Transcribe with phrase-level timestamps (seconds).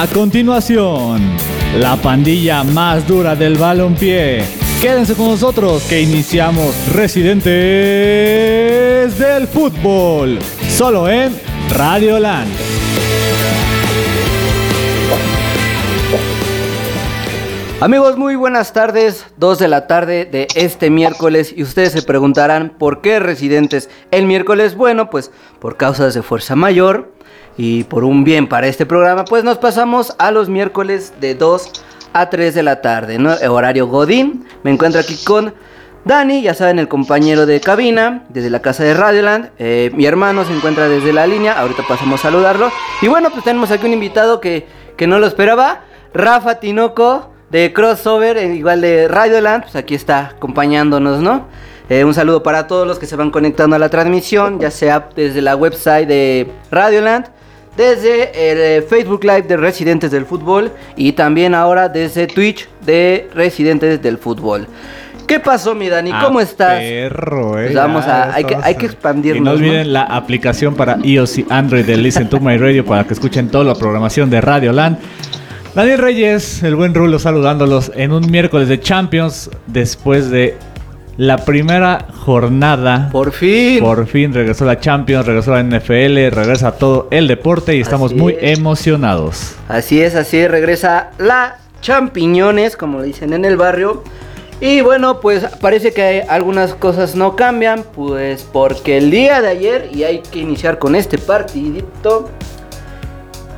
[0.00, 1.20] A continuación,
[1.76, 4.44] la pandilla más dura del balompié.
[4.80, 7.48] Quédense con nosotros que iniciamos Residentes
[9.18, 10.38] del Fútbol,
[10.68, 11.36] solo en
[11.70, 12.48] Radio Land.
[17.80, 22.76] Amigos, muy buenas tardes, 2 de la tarde de este miércoles y ustedes se preguntarán
[22.78, 27.17] por qué residentes el miércoles, bueno, pues por causas de fuerza mayor
[27.58, 31.70] y por un bien para este programa, pues nos pasamos a los miércoles de 2
[32.14, 33.34] a 3 de la tarde, ¿no?
[33.50, 35.52] Horario Godín, me encuentro aquí con
[36.04, 39.50] Dani, ya saben, el compañero de cabina, desde la casa de Radioland.
[39.58, 42.70] Eh, mi hermano se encuentra desde la línea, ahorita pasamos a saludarlo.
[43.02, 45.80] Y bueno, pues tenemos aquí un invitado que, que no lo esperaba,
[46.14, 51.46] Rafa Tinoco de Crossover, eh, igual de Radioland, pues aquí está acompañándonos, ¿no?
[51.90, 55.08] Eh, un saludo para todos los que se van conectando a la transmisión, ya sea
[55.16, 57.26] desde la website de Radioland,
[57.78, 63.30] desde el eh, Facebook Live de Residentes del Fútbol y también ahora desde Twitch de
[63.32, 64.66] Residentes del Fútbol.
[65.28, 66.10] ¿Qué pasó, mi Dani?
[66.10, 66.80] ¿Cómo Ah, estás?
[66.80, 67.66] Perro, eh.
[67.66, 69.40] Pues vamos a, hay que, hay que expandirnos.
[69.40, 69.56] Y no ¿no?
[69.56, 73.48] olviden la aplicación para iOS y Android de Listen to My Radio para que escuchen
[73.48, 74.98] toda la programación de Radio Land.
[75.74, 80.56] Daniel Reyes, el buen Rulo, saludándolos en un miércoles de Champions después de
[81.18, 83.08] la primera jornada.
[83.10, 83.80] Por fin.
[83.80, 88.20] Por fin regresó la Champions, regresó la NFL, regresa todo el deporte y estamos Así
[88.20, 88.56] muy es.
[88.58, 89.56] emocionados.
[89.68, 94.04] Así es, así es, regresa la champiñones, como dicen en el barrio.
[94.60, 99.90] Y bueno, pues parece que algunas cosas no cambian, pues porque el día de ayer,
[99.92, 102.30] y hay que iniciar con este partidito,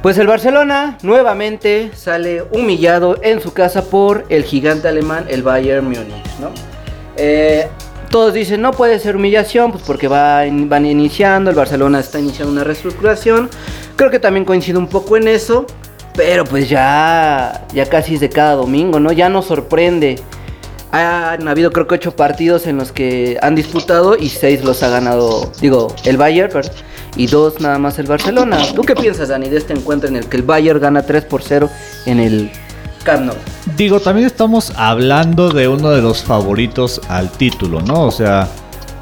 [0.02, 5.84] pues el Barcelona nuevamente sale humillado en su casa por el gigante alemán, el Bayern
[5.84, 6.69] Múnich, ¿no?
[7.22, 7.68] Eh,
[8.08, 12.50] todos dicen, no puede ser humillación, pues porque va van iniciando, el Barcelona está iniciando
[12.50, 13.50] una reestructuración.
[13.96, 15.66] Creo que también coincide un poco en eso,
[16.14, 19.12] pero pues ya, ya casi es de cada domingo, ¿no?
[19.12, 20.18] Ya nos sorprende.
[20.92, 24.88] Han habido creo que ocho partidos en los que han disputado y seis los ha
[24.88, 26.50] ganado, digo, el Bayern,
[27.16, 28.58] y dos nada más el Barcelona.
[28.74, 31.42] ¿Tú qué piensas, Dani, de este encuentro en el que el Bayern gana 3 por
[31.42, 31.68] 0
[32.06, 32.50] en el
[33.02, 33.32] Camp?
[33.76, 38.04] Digo, también estamos hablando de uno de los favoritos al título, ¿no?
[38.06, 38.48] O sea,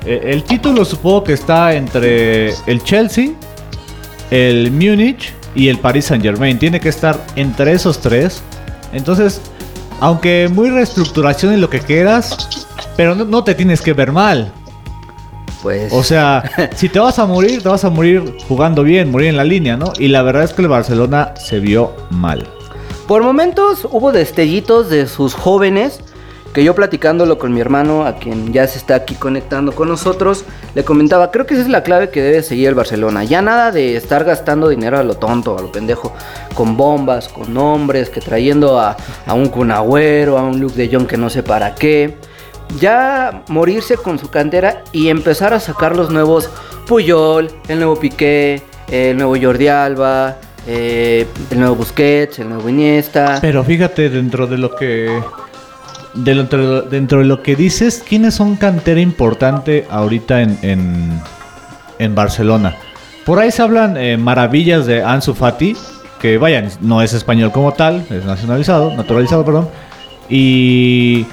[0.05, 3.31] eh, el título supongo que está entre el Chelsea,
[4.31, 6.59] el Múnich y el Paris Saint Germain.
[6.59, 8.43] Tiene que estar entre esos tres.
[8.93, 9.41] Entonces,
[10.01, 12.49] aunque muy reestructuración en lo que quieras,
[12.97, 14.53] pero no, no te tienes que ver mal.
[15.63, 16.43] Pues O sea,
[16.77, 19.77] si te vas a morir, te vas a morir jugando bien, morir en la línea,
[19.77, 19.93] ¿no?
[19.99, 22.49] Y la verdad es que el Barcelona se vio mal.
[23.09, 26.01] Por momentos hubo destellitos de sus jóvenes.
[26.53, 30.45] Que yo platicándolo con mi hermano, a quien ya se está aquí conectando con nosotros,
[30.75, 33.23] le comentaba, creo que esa es la clave que debe seguir el Barcelona.
[33.25, 36.13] Ya nada de estar gastando dinero a lo tonto, a lo pendejo,
[36.55, 40.95] con bombas, con nombres, que trayendo a, a un Kun Agüero, a un Luke de
[40.95, 42.17] Jong que no sé para qué.
[42.79, 46.51] Ya morirse con su cantera y empezar a sacar los nuevos
[46.87, 53.39] Puyol, el nuevo Piqué, el nuevo Jordi Alba, eh, el nuevo Busquets, el nuevo Iniesta.
[53.41, 55.21] Pero fíjate dentro de lo que
[56.15, 61.21] dentro, dentro de lo que dices, ¿quiénes son cantera importante ahorita en,
[61.99, 62.77] en, Barcelona?
[63.25, 65.77] Por ahí se hablan eh, maravillas de Ansu Fati,
[66.21, 69.69] que vayan, no es español como tal, es nacionalizado, naturalizado, perdón.
[70.29, 71.27] Y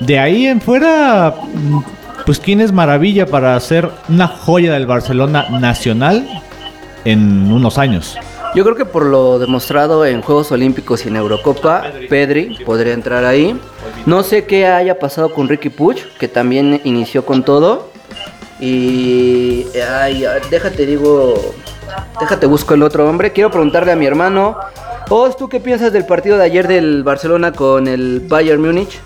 [0.00, 1.34] de ahí en fuera,
[2.26, 6.26] pues quién es maravilla para hacer una joya del Barcelona nacional
[7.04, 8.16] en unos años.
[8.54, 13.24] Yo creo que por lo demostrado en Juegos Olímpicos y en Eurocopa, Pedri podría entrar
[13.24, 13.58] ahí.
[14.04, 17.88] No sé qué haya pasado con Ricky Puig, que también inició con todo.
[18.60, 21.34] Y ay, déjate digo,
[22.20, 23.32] déjate busco el otro hombre.
[23.32, 24.58] Quiero preguntarle a mi hermano,
[25.08, 29.00] Os, ¿tú qué piensas del partido de ayer del Barcelona con el Bayern Múnich?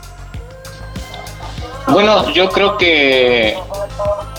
[1.89, 3.57] Bueno, yo creo que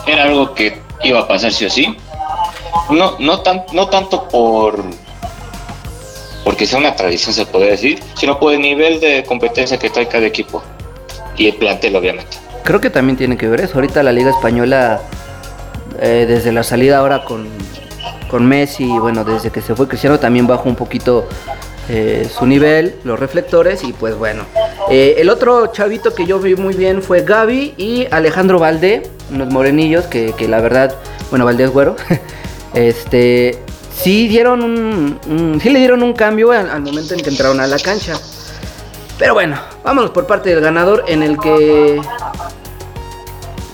[0.06, 2.94] era algo que iba a pasar sí o.
[2.94, 4.82] No, no, tan, no tanto por
[6.48, 10.08] porque sea una tradición, se podría decir, sino por el nivel de competencia que trae
[10.08, 10.64] cada equipo
[11.36, 12.38] y el plantel, obviamente.
[12.64, 13.74] Creo que también tiene que ver eso.
[13.76, 15.02] Ahorita la Liga Española,
[16.00, 17.50] eh, desde la salida ahora con,
[18.30, 21.28] con Messi, bueno, desde que se fue Cristiano, también bajó un poquito
[21.90, 24.46] eh, su nivel, los reflectores, y pues bueno.
[24.90, 29.04] Eh, el otro chavito que yo vi muy bien fue Gaby y Alejandro Valdé,
[29.34, 30.96] unos morenillos que, que la verdad,
[31.30, 31.98] bueno, Valdé es güero.
[32.74, 33.67] este,
[33.98, 38.14] sí dieron un, le dieron un cambio al, momento en que entraron a la cancha.
[39.18, 42.00] Pero bueno, vámonos por parte del ganador en el que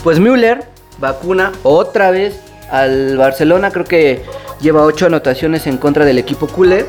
[0.04, 0.66] pues Müller
[1.00, 2.40] vacuna otra vez
[2.72, 4.24] al Barcelona, creo que
[4.62, 6.86] lleva ocho anotaciones en contra del equipo culé.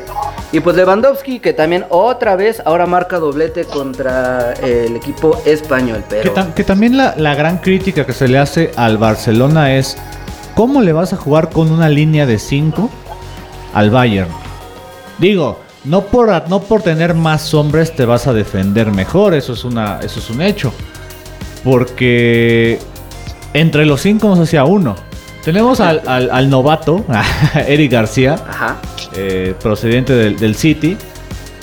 [0.51, 6.03] Y pues Lewandowski, que también otra vez ahora marca doblete contra el equipo español.
[6.55, 9.97] Que también la, la gran crítica que se le hace al Barcelona es
[10.53, 12.89] ¿cómo le vas a jugar con una línea de 5
[13.75, 14.29] al Bayern?
[15.19, 19.63] Digo, no por, no por tener más hombres te vas a defender mejor, eso es,
[19.63, 20.73] una, eso es un hecho.
[21.63, 22.79] Porque
[23.53, 24.95] entre los cinco nos hacía uno.
[25.43, 27.05] Tenemos al, al- al novato,
[27.67, 28.35] Eric García,
[29.15, 30.97] eh, procedente del, del City,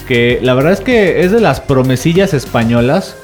[0.06, 3.16] que la verdad es que es de las promesillas españolas,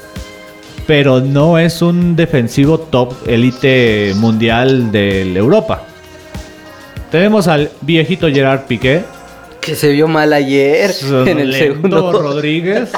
[0.87, 5.83] pero no es un defensivo top elite mundial de Europa.
[7.11, 9.03] Tenemos al viejito Gerard Piqué,
[9.61, 10.91] Que se vio mal ayer
[11.25, 12.11] en el segundo.
[12.11, 12.91] Rodríguez.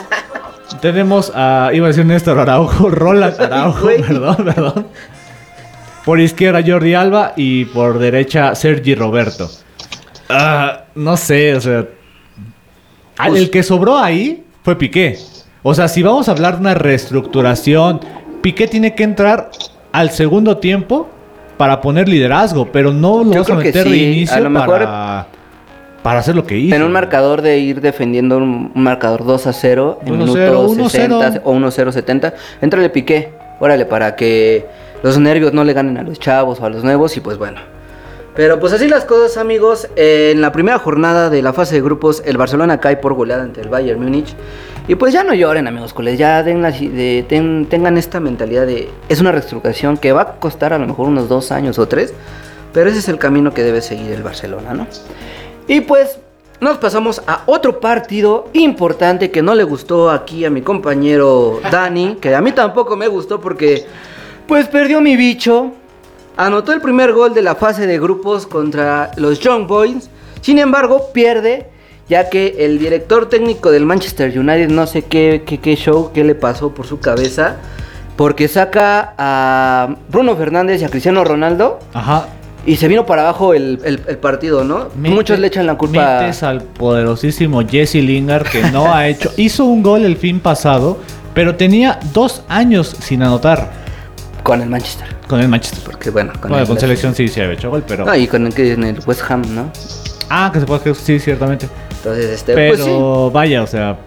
[0.81, 4.87] Tenemos a, iba a decir Néstor Araujo, Roland Araujo, perdón, perdón.
[6.05, 9.49] Por izquierda Jordi Alba y por derecha Sergi Roberto.
[10.29, 11.85] Ah, no sé, o sea.
[13.17, 15.17] ah, Pues- el que sobró ahí fue Piqué.
[15.63, 17.99] O sea, si vamos a hablar de una reestructuración,
[18.41, 19.51] Piqué tiene que entrar
[19.91, 21.07] al segundo tiempo
[21.61, 24.49] para poner liderazgo, pero no lo Yo vas a meter de sí, inicio a lo
[24.49, 25.27] mejor- para,
[26.01, 26.75] para hacer lo que hizo.
[26.75, 30.69] En un marcador de ir defendiendo un, un marcador 2 a 0 en 1-0, minuto
[30.73, 30.89] 1-0.
[30.89, 33.29] 60 o 1-0 70, entrale piqué,
[33.59, 34.65] órale, para que
[35.03, 37.59] los nervios no le ganen a los chavos o a los nuevos y pues bueno.
[38.36, 41.81] Pero pues así las cosas amigos, Eh, en la primera jornada de la fase de
[41.81, 44.33] grupos el Barcelona cae por goleada ante el Bayern Múnich
[44.88, 49.31] y pues ya no lloren amigos, coles, ya den tengan esta mentalidad de es una
[49.31, 52.13] reestructuración que va a costar a lo mejor unos dos años o tres,
[52.74, 54.88] pero ese es el camino que debe seguir el Barcelona, ¿no?
[55.68, 56.18] Y pues
[56.62, 62.16] nos pasamos a otro partido importante que no le gustó aquí a mi compañero Dani,
[62.22, 63.86] que a mí tampoco me gustó porque
[64.48, 65.74] pues perdió mi bicho.
[66.38, 70.10] Anotó el primer gol de la fase de grupos contra los Young Boys.
[70.42, 71.68] Sin embargo, pierde
[72.10, 76.24] ya que el director técnico del Manchester United no sé qué, qué, qué show, qué
[76.24, 77.57] le pasó por su cabeza.
[78.16, 82.28] Porque saca a Bruno Fernández y a Cristiano Ronaldo Ajá.
[82.66, 84.89] y se vino para abajo el, el- el partido, ¿no?
[84.95, 86.19] Mete- Muchos le echan la culpa.
[86.22, 89.31] Metes al poderosísimo Jesse Lingard que no ha hecho.
[89.38, 91.00] Hizo un gol el fin pasado,
[91.33, 93.81] pero tenía dos años sin anotar
[94.43, 95.07] Con el Manchester.
[95.27, 95.83] con el Manchester.
[95.83, 98.05] Porque bueno, con, Bueno, el con selección sí se había hecho gol, pero.
[98.05, 99.71] No, y con el, que en el West Ham, ¿no?
[100.29, 101.67] Ah, que se puede que sí, ciertamente.
[101.97, 103.33] Entonces, este, Pero pues sí.
[103.33, 103.97] vaya, o sea,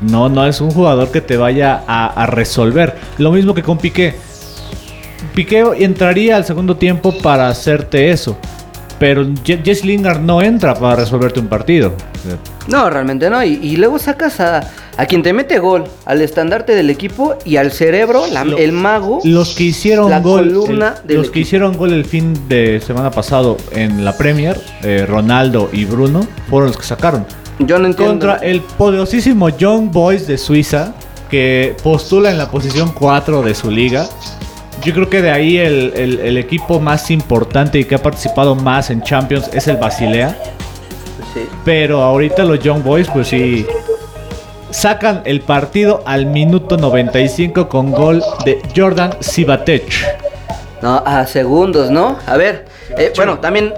[0.00, 2.96] no, no es un jugador que te vaya a, a resolver.
[3.18, 4.16] Lo mismo que con Piqué.
[5.34, 8.36] Piqué entraría al segundo tiempo para hacerte eso.
[9.00, 11.92] Pero Je- Jesse Lingard no entra para resolverte un partido.
[12.68, 13.42] No, realmente no.
[13.42, 14.60] Y, y luego sacas a,
[14.96, 18.72] a quien te mete gol, al estandarte del equipo y al cerebro, la- Lo- el
[18.72, 19.20] mago.
[19.24, 21.42] Los que hicieron La gol, columna el- del los que equipo.
[21.46, 26.20] hicieron gol el fin de semana pasado en la Premier, eh, Ronaldo y Bruno,
[26.50, 27.24] fueron los que sacaron.
[27.58, 28.12] Yo no entiendo.
[28.12, 30.92] Contra el poderosísimo Young Boys de Suiza,
[31.30, 34.06] que postula en la posición 4 de su liga.
[34.84, 38.54] Yo creo que de ahí el, el- el equipo más importante y que ha participado
[38.54, 40.36] más en Champions es el Basilea.
[41.34, 41.46] Sí.
[41.64, 43.66] Pero ahorita los Young Boys, pues sí.
[44.70, 49.92] Sacan el partido al minuto 95 con gol de Jordan Sivatek.
[50.80, 52.16] No, a segundos, ¿no?
[52.26, 52.66] A ver,
[52.96, 53.74] eh, bueno, también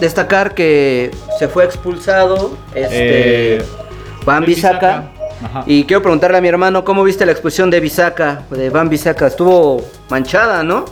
[0.00, 3.62] destacar que se fue expulsado este Eh,
[4.24, 5.10] Van Bisaca.
[5.44, 5.64] Ajá.
[5.66, 9.26] Y quiero preguntarle a mi hermano, ¿cómo viste la expulsión de Bisaca, de Van Bisaca?
[9.26, 10.84] Estuvo manchada, ¿no?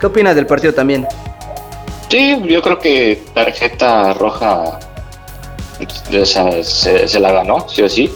[0.00, 1.06] ¿Qué opinas del partido también?
[2.08, 4.78] Sí, yo creo que tarjeta roja
[6.20, 8.10] o sea, se, se la ganó, sí o sí.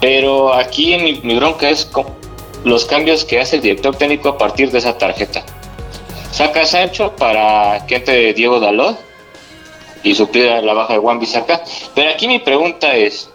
[0.00, 2.06] Pero aquí mi, mi bronca es con
[2.64, 5.42] los cambios que hace el director técnico a partir de esa tarjeta.
[6.30, 8.98] Saca a Sancho para que entre Diego Dalot
[10.02, 11.62] y suplir la baja de Juan Bisaca.
[11.94, 13.30] Pero aquí mi pregunta es,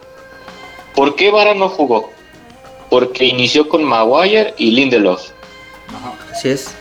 [0.96, 2.12] ¿por qué Vara no jugó?
[2.90, 5.22] Porque inició con Maguire y Lindelof.
[6.32, 6.74] Así es.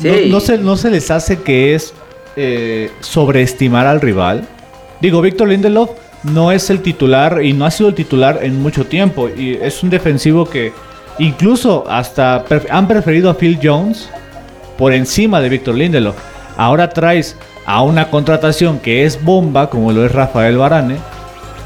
[0.00, 0.28] No, Sí.
[0.30, 1.92] no se, no se les hace que es
[2.36, 4.46] eh, sobreestimar al rival.
[5.00, 5.90] Digo, Víctor Lindelof
[6.24, 9.28] no es el titular y no ha sido el titular en mucho tiempo.
[9.28, 10.72] Y es un defensivo que
[11.18, 14.08] incluso hasta pref- han preferido a Phil Jones
[14.78, 16.16] por encima de Víctor Lindelof.
[16.56, 20.96] Ahora traes a una contratación que es bomba, como lo es Rafael Varane,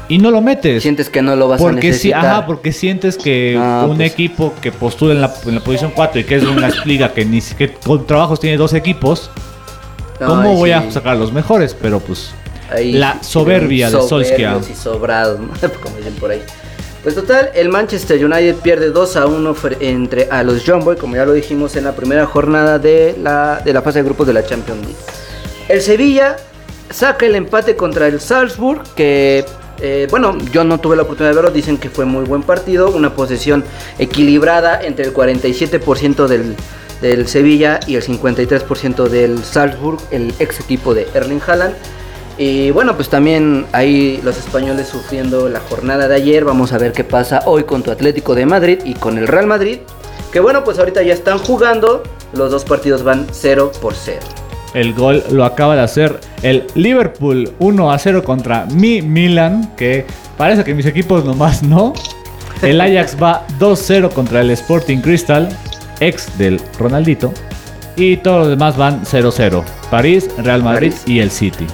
[0.09, 0.83] y no lo metes.
[0.83, 2.25] Sientes que no lo vas a Porque sí, necesitar.
[2.25, 4.11] ajá, porque sientes que Ah, un pues.
[4.11, 7.25] equipo que postula en la, en la posición 4 y que es una liga que
[7.25, 9.29] ni que con trabajos tiene dos equipos,
[10.19, 10.73] ¿cómo voy sí.
[10.73, 11.73] a sacar los mejores?
[11.79, 12.31] Pero pues
[12.69, 14.57] Ahí La sí, soberbia de Solskjaer.
[14.69, 15.39] y sobrados,
[15.81, 16.41] como dicen por ahí.
[17.03, 20.97] Pues total, el Manchester United pierde 2 a 1 fre- entre a los John Boy,
[20.97, 24.27] como ya lo dijimos en la primera jornada de la, de la fase de grupos
[24.27, 24.95] de la Champions League.
[25.69, 26.35] El Sevilla
[26.89, 29.45] saca el empate contra el Salzburg, que
[29.79, 32.89] Eh, bueno, yo no tuve la oportunidad de verlo, dicen que fue muy buen partido,
[32.89, 33.63] una posesión
[33.99, 36.55] equilibrada entre el 47% del,
[37.01, 41.75] del Sevilla y el 53% del Salzburg, el ex equipo de Erling Haaland.
[42.37, 46.45] Y bueno, pues también ahí los españoles sufriendo la jornada de ayer.
[46.45, 49.47] Vamos a ver qué pasa hoy con tu Atlético de Madrid y con el Real
[49.47, 49.79] Madrid.
[50.31, 52.03] Que bueno, pues ahorita ya están jugando.
[52.33, 54.19] Los dos partidos van 0 por 0.
[54.73, 60.05] El gol lo acaba de hacer el Liverpool 1 a 0 contra mi Milan, que
[60.37, 61.93] parece que mis equipos nomás no.
[62.61, 65.47] El Ajax va 2-0 contra el Sporting Crystal,
[65.99, 67.33] ex del Ronaldito.
[67.95, 69.63] Y todos los demás van 0-0.
[69.89, 71.03] París, Real Madrid París.
[71.07, 71.65] y el City.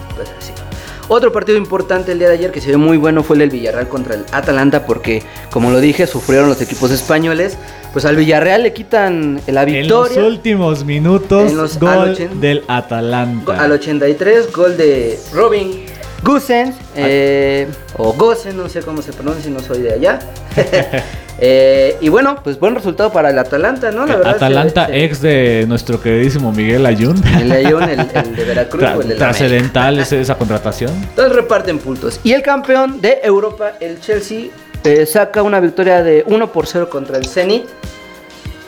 [1.09, 3.49] Otro partido importante el día de ayer que se vio muy bueno fue el del
[3.49, 7.57] Villarreal contra el Atalanta porque, como lo dije, sufrieron los equipos españoles.
[7.91, 10.23] Pues al Villarreal le quitan la En los victoria.
[10.27, 13.61] últimos minutos, En los- gol ochen- del Atalanta.
[13.61, 15.85] Al 83, gol de Robin
[16.23, 20.19] Gosens, eh, o Gosen, no sé cómo se pronuncia, no soy de allá.
[21.45, 24.05] Eh, y bueno, pues buen resultado para el Atalanta, ¿no?
[24.05, 27.21] La verdad, Atalanta, se- se- ex de nuestro queridísimo Miguel Ayun.
[27.37, 30.91] El León, el, el de Veracruz Tra- o el de la trascendental ese- esa contratación.
[30.93, 32.19] Entonces reparten puntos.
[32.23, 34.45] Y el campeón de Europa, el Chelsea,
[34.83, 37.65] eh, saca una victoria de 1 por 0 contra el Zenit.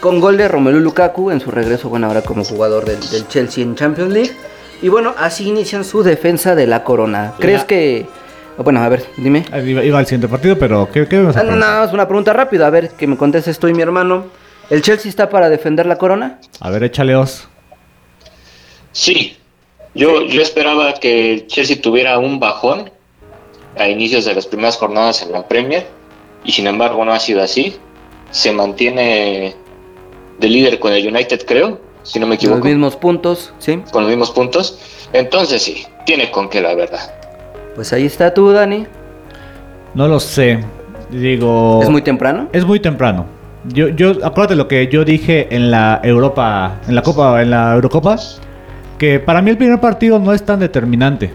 [0.01, 3.63] Con gol de Romelu Lukaku en su regreso, bueno, ahora como jugador del, del Chelsea
[3.63, 4.31] en Champions League.
[4.85, 7.33] Y bueno, así inician su defensa de la corona.
[7.39, 8.05] ¿Crees que.?
[8.59, 9.43] Bueno, a ver, dime.
[9.51, 11.91] Ah, Iba, iba al siguiente partido, pero ¿qué, qué vamos a Ah, no, no, es
[11.91, 12.67] una pregunta rápida.
[12.67, 14.25] A ver, que me contestes tú y mi hermano.
[14.69, 16.39] ¿El Chelsea está para defender la corona?
[16.59, 17.47] A ver, échale os.
[18.91, 19.35] Sí,
[19.95, 22.91] yo, yo esperaba que el Chelsea tuviera un bajón
[23.79, 25.87] a inicios de las primeras jornadas en la Premier
[26.43, 27.75] y sin embargo no ha sido así.
[28.29, 29.55] Se mantiene
[30.37, 33.81] de líder con el United, creo, si no me Los equivoco, mismos puntos, ¿sí?
[33.91, 34.79] con los mismos puntos.
[35.11, 37.11] Entonces sí, tiene con qué la verdad.
[37.75, 38.85] Pues ahí está tú, Dani.
[39.93, 40.59] No lo sé.
[41.09, 41.81] Digo.
[41.83, 42.47] ¿Es muy temprano?
[42.53, 43.25] Es muy temprano.
[43.65, 47.73] Yo, yo, acuérdate lo que yo dije en la Europa, en la Copa, en la
[47.73, 48.17] Eurocopa,
[48.99, 51.33] que para mí el primer partido no es tan determinante.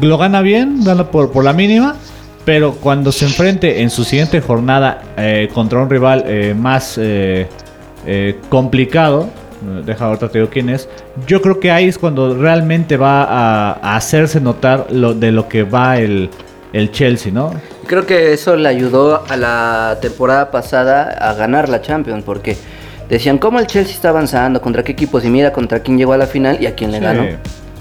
[0.00, 1.96] Lo gana bien, gana por, por la mínima,
[2.44, 7.48] pero cuando se enfrente en su siguiente jornada eh, contra un rival eh, más eh,
[8.06, 9.28] eh, complicado,
[9.84, 10.88] deja ahorita te digo quién es,
[11.26, 15.48] yo creo que ahí es cuando realmente va a, a hacerse notar lo, de lo
[15.48, 16.30] que va el,
[16.72, 17.52] el Chelsea, ¿no?
[17.86, 22.56] Creo que eso le ayudó a la temporada pasada a ganar la Champions, porque
[23.08, 26.16] decían cómo el Chelsea está avanzando, contra qué equipos, y mira contra quién llegó a
[26.16, 27.04] la final y a quién le Sí.
[27.04, 27.24] ganó.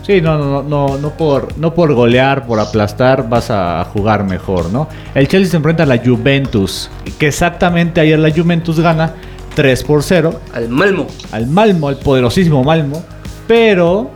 [0.06, 4.25] Sí, no, no, no, no, no por, no por golear, por aplastar, vas a jugar
[4.25, 4.90] mejor, ¿no?
[5.16, 9.13] El Chelsea se enfrenta a la Juventus, que exactamente ayer la Juventus gana
[9.55, 11.07] 3 por 0 Al Malmo.
[11.31, 13.03] al Malmo, al poderosísimo Malmo,
[13.48, 14.12] pero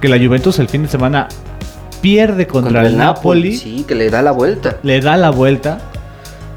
[0.00, 1.28] que la Juventus el fin de semana
[2.00, 4.76] pierde contra, el Napoli, Sí, que le da la vuelta.
[4.82, 5.78] le da la vuelta.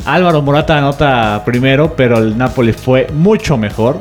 [0.05, 3.97] Álvaro Morata anota primero, pero el Napoli fue mucho mejor.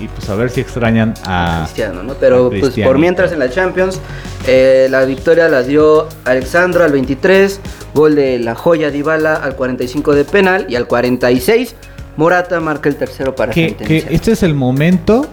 [0.00, 1.62] Y pues a ver si extrañan a...
[1.64, 2.14] Cristiano, ¿no?
[2.14, 4.00] Pero pues por mientras en la Champions,
[4.46, 7.60] eh, la victoria la dio Alexandro al 23,
[7.92, 11.74] gol de la joya Dybala al 45 de penal y al 46
[12.16, 13.76] Morata marca el tercero para que,
[14.10, 15.26] este es el momento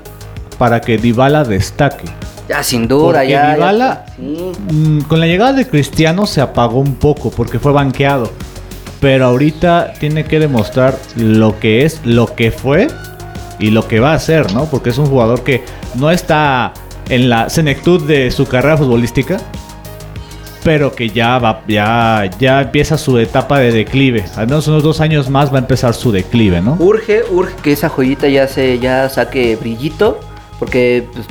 [0.57, 2.05] para que Dybala destaque.
[2.47, 3.55] Ya sin duda, Porque ya.
[3.57, 4.51] Dybala- sí.
[4.71, 8.31] Mm, con la llegada de Cristiano se apagó un poco porque fue banqueado.
[9.01, 12.87] Pero ahorita tiene que demostrar lo que es, lo que fue
[13.59, 14.65] y lo que va a hacer, ¿no?
[14.65, 15.63] Porque es un jugador que
[15.95, 16.73] no está
[17.09, 19.37] en la senectud de su carrera futbolística,
[20.67, 24.25] pero que ya va, ya, ya empieza su etapa de declive.
[24.35, 26.75] Al menos unos dos años más va a empezar su declive, ¿no?
[26.77, 30.19] Urge, urge que esa joyita ya se ya saque brillito,
[30.59, 31.25] porque pues,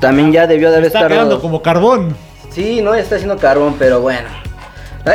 [0.00, 1.14] también ya debió de haber Está estado.
[1.14, 2.16] quedando como carbón.
[2.48, 4.30] Sí, no, está haciendo carbón, pero bueno.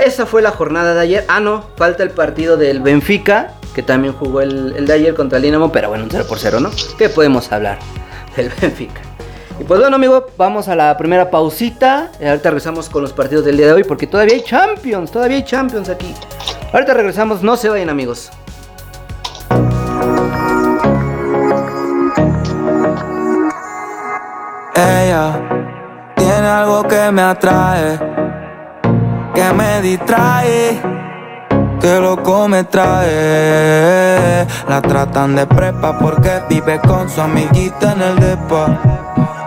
[0.06, 1.25] Esa fue la jornada de ayer.
[1.27, 5.38] Ah, no, falta el partido del Benfica, que también jugó el, el de ayer contra
[5.39, 6.70] el Dinamo, pero bueno, un 0 por 0, ¿no?
[7.00, 7.80] ¿Qué podemos hablar
[8.36, 9.01] del Benfica?
[9.60, 12.12] Y pues bueno, amigo, vamos a la primera pausita.
[12.20, 15.38] Y ahorita regresamos con los partidos del día de hoy, porque todavía hay Champions, todavía
[15.38, 16.14] hay Champions aquí.
[16.74, 18.32] Ahorita regresamos, no se vayan, amigos.
[24.76, 25.40] Ella
[26.16, 28.00] tiene algo que me atrae,
[29.36, 30.82] que me distrae,
[31.80, 34.48] que loco me trae.
[34.68, 39.03] La tratan de prepa porque vive con su amiguita en el depa.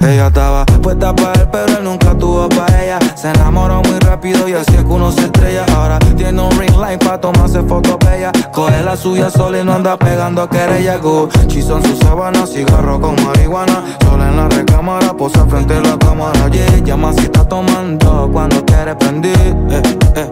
[0.00, 2.98] Ella estaba puesta para él, pero él nunca tuvo para ella.
[3.14, 5.64] Se enamoró muy rápido y así es que uno se estrella.
[5.76, 8.32] Ahora tiene un ring light para tomarse fotos bellas.
[8.52, 10.96] Coge la suya sola y no anda pegando querella.
[10.98, 13.84] Gucci son sus sábanas, cigarro con marihuana.
[14.04, 16.48] Sola en la recámara, posa frente a la cámara.
[16.48, 19.56] Yeah, llama si está tomando cuando quiere prender.
[19.70, 19.82] Eh,
[20.16, 20.30] eh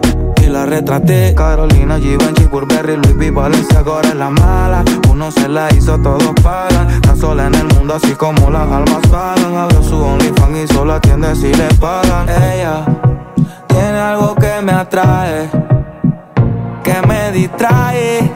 [0.49, 1.35] la retraté.
[1.35, 4.83] Carolina, Givenchy, Burberry, Luis V, Valencia, ahora es la mala.
[5.09, 6.89] Uno se la hizo, todos pagan.
[6.89, 9.55] Está sola en el mundo, así como las almas pagan.
[9.55, 12.27] Abrió su OnlyFans y solo atiende si le pagan.
[12.29, 12.83] Ella
[13.67, 15.49] tiene algo que me atrae,
[16.83, 18.31] que me distrae,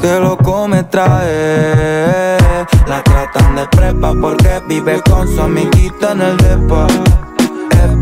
[0.00, 2.38] que loco me trae.
[2.86, 6.86] La tratan de prepa porque vive con su amiguita en el depa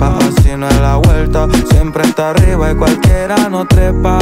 [0.05, 1.47] así no es la vuelta.
[1.71, 4.19] Siempre está arriba y cualquiera no trepa.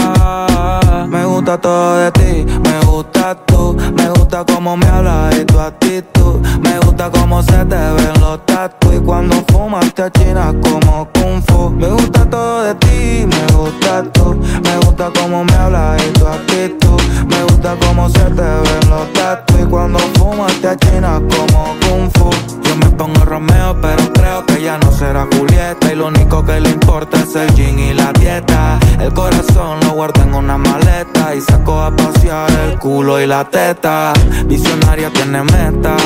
[1.08, 3.76] Me gusta todo de ti, me gusta tú.
[3.96, 6.40] Me gusta cómo me hablas y tu actitud.
[6.60, 8.92] Me gusta cómo se te ven los tatu.
[8.92, 11.70] Y cuando fumas te achinas como kung fu.
[11.70, 14.34] Me gusta todo de ti, me gusta tú.
[14.62, 17.00] Me gusta cómo me hablas y tu actitud.
[17.26, 19.54] Me gusta cómo se te ven los tatu.
[19.60, 22.30] Y cuando fumas te achinas como kung fu.
[22.62, 25.92] Yo me pongo Romeo, pero creo que ya no será Julieta.
[25.92, 28.78] Y lo único que le importa es el gin y la dieta.
[29.00, 31.34] El corazón lo guarda en una maleta.
[31.34, 34.12] Y saco a pasear el culo y la teta.
[34.46, 35.96] Visionaria tiene meta.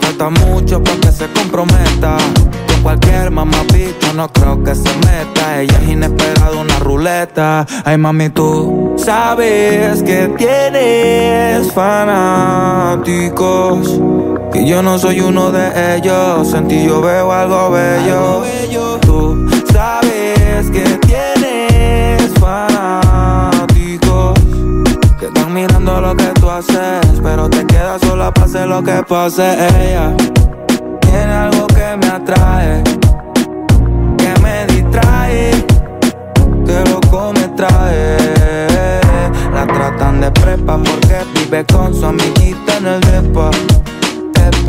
[0.00, 2.16] Falta mucho para que se comprometa.
[2.82, 5.60] Cualquier mamapito no creo que se meta.
[5.60, 7.66] Ella es inesperada, una ruleta.
[7.84, 13.38] Ay, mami, tú sabes que tienes fanáticos.
[14.54, 16.52] Y yo no soy uno de ellos.
[16.54, 18.42] En ti yo veo algo bello.
[19.00, 24.34] Tú sabes que tienes fanáticos.
[25.20, 27.20] Que están mirando lo que tú haces.
[27.22, 29.52] Pero te quedas sola, pase lo que pase.
[29.52, 30.14] Ella
[31.00, 32.82] tiene algo que me atrae.
[34.18, 35.50] Que me distrae.
[36.66, 39.00] Que loco me trae.
[39.54, 43.50] La tratan de prepa porque vive con su amiguita en el depa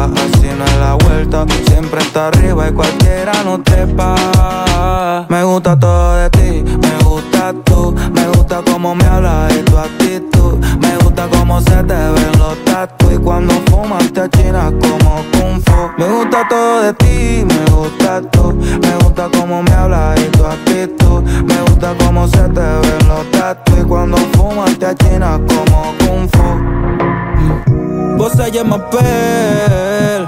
[0.02, 1.46] así no es la vuelta.
[1.68, 5.26] Siempre está arriba y cualquiera no trepa.
[5.30, 7.94] Me gusta todo de ti, me gusta tú.
[8.14, 10.39] Me gusta cómo me hablas y tu actitud.
[10.82, 13.12] Me gusta cómo se te ven los tatu.
[13.12, 15.90] Y cuando fumas te achinas como kung fu.
[15.98, 18.54] Me gusta todo de ti, me gusta tú.
[18.54, 21.24] Me gusta cómo me hablas y tu actitud.
[21.24, 23.72] Me gusta cómo se te ven los tatu.
[23.80, 26.80] Y cuando fumas te achinas como kung fu.
[28.18, 30.28] Vos se llama Pel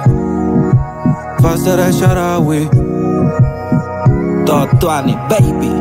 [1.41, 2.69] Faster el Sharawi
[4.45, 5.71] Totuani, baby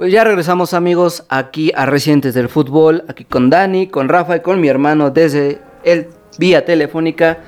[0.00, 4.40] Pues ya regresamos amigos aquí a Recientes del Fútbol, aquí con Dani, con Rafa y
[4.40, 6.08] con mi hermano desde el
[6.38, 7.40] vía telefónica.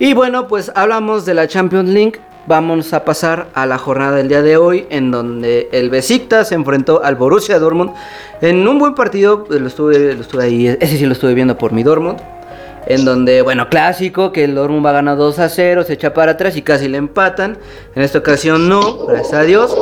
[0.00, 2.14] Y bueno, pues hablamos de la Champions League
[2.48, 6.56] vamos a pasar a la jornada del día de hoy en donde el Besiktas se
[6.56, 7.92] enfrentó al Borussia Dortmund
[8.40, 11.70] en un buen partido, lo estuve, lo estuve ahí, ese sí lo estuve viendo por
[11.70, 12.18] mi Dortmund.
[12.84, 16.32] En donde, bueno, clásico, que el Dortmund va ganando 2 a 0, se echa para
[16.32, 17.58] atrás y casi le empatan.
[17.94, 19.72] En esta ocasión no, gracias a Dios.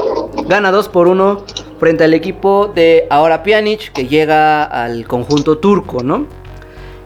[0.47, 6.05] Gana 2 por 1 frente al equipo de ahora Pjanic, que llega al conjunto turco,
[6.05, 6.27] ¿no?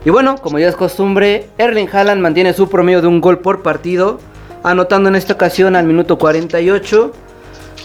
[0.04, 3.62] Y bueno, como ya es costumbre, Erling Haaland mantiene su promedio de un gol por
[3.62, 4.18] partido
[4.62, 7.12] anotando en esta ocasión al minuto 48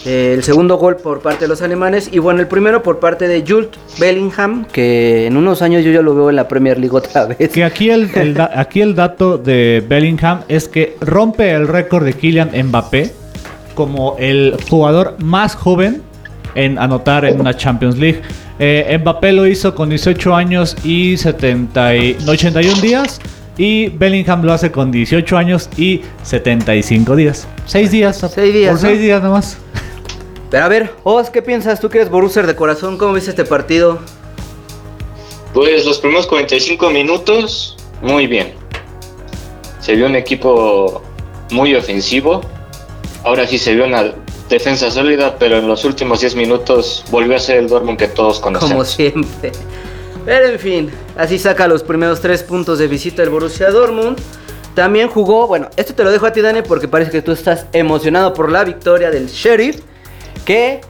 [0.05, 3.27] eh, el segundo gol por parte de los alemanes y bueno, el primero por parte
[3.27, 6.95] de Jules Bellingham, que en unos años yo ya lo veo en la Premier League
[6.95, 7.49] otra vez.
[7.49, 8.09] Que aquí el,
[8.55, 13.11] aquí el dato de Bellingham es que rompe el récord de Kylian Mbappé
[13.75, 16.01] como el jugador más joven
[16.55, 18.21] en anotar en una Champions League.
[18.59, 21.91] Eh, Mbappé lo hizo con 18 años y 70
[22.27, 23.19] 81 días.
[23.57, 27.47] Y Bellingham lo hace con 18 años y 75 días.
[27.65, 28.17] 6 días.
[28.33, 28.71] 6 días.
[28.71, 29.57] Por 6 días nomás.
[30.49, 31.79] Pero a ver, Oz, ¿qué piensas?
[31.79, 33.99] Tú que eres Borussia de corazón, ¿cómo viste este partido?
[35.53, 38.53] Pues los primeros 45 minutos, muy bien.
[39.79, 41.01] Se vio un equipo
[41.51, 42.41] muy ofensivo.
[43.23, 44.13] Ahora sí se vio una
[44.49, 48.39] defensa sólida, pero en los últimos 10 minutos volvió a ser el Dortmund que todos
[48.39, 48.71] conocemos.
[48.71, 49.51] Como siempre.
[50.25, 54.17] Pero en fin, así saca los primeros tres puntos de visita del Borussia Dortmund.
[54.75, 57.65] También jugó, bueno, esto te lo dejo a ti, Dani, porque parece que tú estás
[57.73, 59.81] emocionado por la victoria del Sheriff,
[60.45, 60.81] que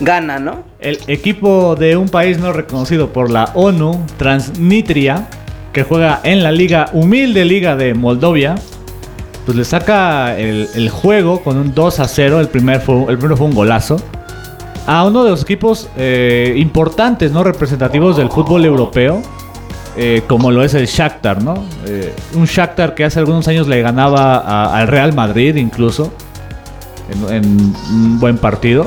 [0.00, 0.64] gana, ¿no?
[0.78, 5.28] El equipo de un país no reconocido por la ONU, Transnistria,
[5.72, 8.56] que juega en la liga, humilde liga de Moldovia,
[9.50, 12.38] pues le saca el, juego con un 2 a 0.
[12.38, 13.96] El, primer fue, primero fue un golazo.
[14.86, 17.42] a uno de los equipos eh, importantes, ¿no?
[17.42, 19.20] Representativos del fútbol europeo.
[19.96, 21.64] eh, como lo es el Shakhtar, ¿no?
[21.84, 26.12] Eh, un Shakhtar que hace algunos años le ganaba al Real Madrid incluso
[27.28, 28.86] en, un buen partido.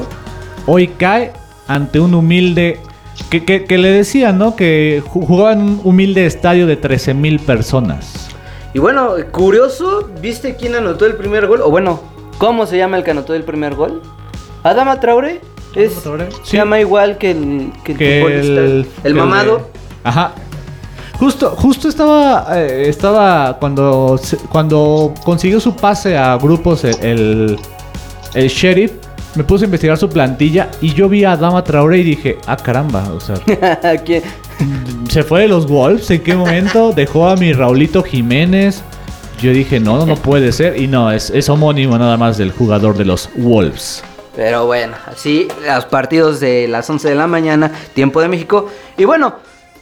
[0.66, 1.34] Hoy cae
[1.68, 2.80] ante un humilde
[3.30, 4.56] que, le decía, ¿no?
[4.56, 8.30] Que ju- jugaba en un humilde estadio de 13 mil personas.
[8.74, 11.62] Y bueno, curioso, ¿viste quién anotó el primer gol?
[11.62, 12.02] O bueno,
[12.40, 14.02] ¿cómo se llama el que anotó el primer gol?
[14.64, 15.42] Adama Traore.
[15.76, 16.30] Es, Traoré?
[16.32, 16.58] Se Sí.
[16.58, 18.22] llama igual que el, que el que.
[18.26, 19.58] El, el mamado.
[19.58, 19.64] de-
[20.04, 20.32] ajá.
[21.20, 27.60] Justo, justo estaba, eh, estaba cuando, cuando consiguió su pase a grupos el, el,
[28.34, 28.92] el sheriff.
[29.36, 32.56] Me puse a investigar su plantilla y yo vi a Dama Traoré y dije, ah
[32.58, 33.36] caramba, o sea,
[34.06, 34.22] ¿Quién?
[35.14, 36.92] se fue de los Wolves, ¿en qué momento?
[36.96, 38.82] Dejó a mi Raulito Jiménez.
[39.40, 40.82] Yo dije, no, no, no puede ser.
[40.82, 44.04] Y no, es, es homónimo nada más del jugador de los Wolves.
[44.36, 48.72] Pero bueno, así los partidos de las 11 de la mañana, tiempo de México.
[48.98, 49.36] Y bueno,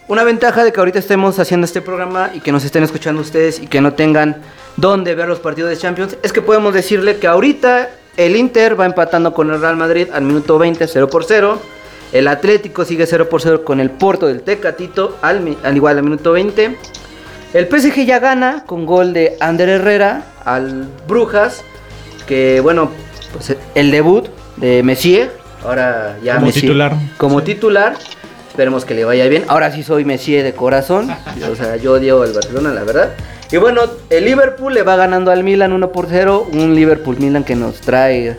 [0.06, 3.58] una ventaja de que ahorita estemos haciendo este programa y que nos estén escuchando ustedes
[3.58, 4.42] y que no tengan
[4.76, 8.84] dónde ver los partidos de Champions, es que podemos decirle que ahorita el Inter va
[8.84, 11.58] empatando con el Real Madrid al minuto 20, 0 por 0.
[12.12, 16.04] El Atlético sigue 0 por 0 con el Porto del Tecatito al, al igual al
[16.04, 16.76] minuto 20.
[17.54, 21.62] El PSG ya gana con gol de Ander Herrera al Brujas.
[22.26, 22.90] Que bueno,
[23.32, 25.30] pues el debut de Messier.
[25.64, 26.92] Ahora ya Como Messier- titular.
[27.18, 27.94] Como titular.
[28.48, 29.44] Esperemos que le vaya bien.
[29.48, 31.10] Ahora sí soy Messier de corazón.
[31.50, 33.10] O sea, yo odio al Barcelona, la verdad.
[33.50, 36.48] Y bueno, el Liverpool le va ganando al Milan 1 por 0.
[36.52, 38.38] Un Liverpool-Milan que nos trae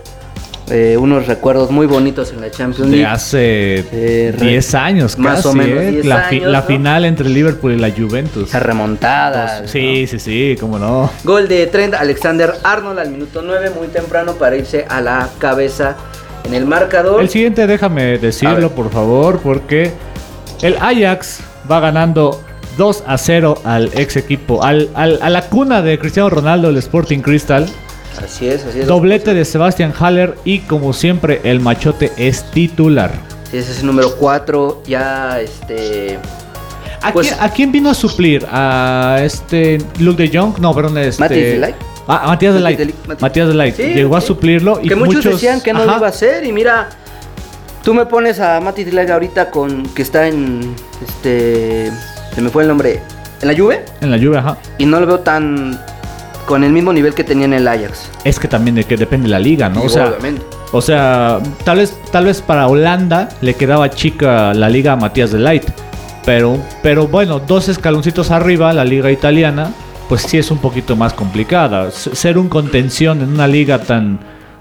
[0.69, 3.06] eh, unos recuerdos muy bonitos en la Champions De League.
[3.13, 5.91] hace Eh, re- 10 años, más casi, o menos ¿eh?
[5.91, 6.65] 10 la, fi- años, la ¿no?
[6.67, 8.54] final entre Liverpool y la Juventus.
[8.54, 9.67] Remontada.
[9.67, 11.10] Sí, sí, sí, cómo no.
[11.23, 15.95] Gol de Trent Alexander Arnold al minuto 9, muy temprano para irse a la cabeza
[16.45, 17.21] en el marcador.
[17.21, 19.91] El siguiente, déjame decirlo, por favor, porque
[20.62, 22.41] el Ajax va ganando
[22.78, 26.78] 2 a 0 al ex equipo, al, al- a la cuna de Cristiano Ronaldo, el
[26.78, 27.65] Sporting Crystal.
[28.21, 28.88] Así es, así es.
[28.88, 33.12] Doblete de Sebastian Haller y como siempre el machote es titular.
[33.49, 36.17] Sí, ese es el número 4, ya este...
[37.02, 38.45] ¿A, Pues- quién, a quién vino a suplir?
[38.49, 40.58] ¿A este Luke de Jong?
[40.60, 41.21] No, perdón, este...
[41.21, 41.76] Matías de Ligt.
[42.08, 43.21] Ah, a Matías de Matías Matías.
[43.21, 43.76] Matías de Light.
[43.76, 46.52] Sí, Llegó a suplirlo y que muchos, decían que no lo iba a hacer y
[46.52, 46.89] mira,
[47.84, 50.76] tú me pones a Mati Dilag ahorita con que está en
[51.08, 51.91] este
[52.36, 52.99] se me fue el nombre
[53.41, 54.58] en la Juve En la lluvia, ajá.
[54.78, 55.80] y no lo veo tan
[56.45, 58.10] con el mismo nivel que tenía en el Ajax.
[58.23, 59.84] Es que también de que depende de la liga, ¿no?
[59.84, 60.43] O sea, obviamente.
[60.71, 65.32] o sea, tal vez, tal vez para Holanda le quedaba chica la liga a Matías
[65.32, 65.63] de Light.
[66.25, 69.71] Pero, pero bueno, dos escaloncitos arriba, la liga italiana,
[70.08, 71.91] pues sí es un poquito más complicada.
[71.91, 74.19] Ser un contención en una liga tan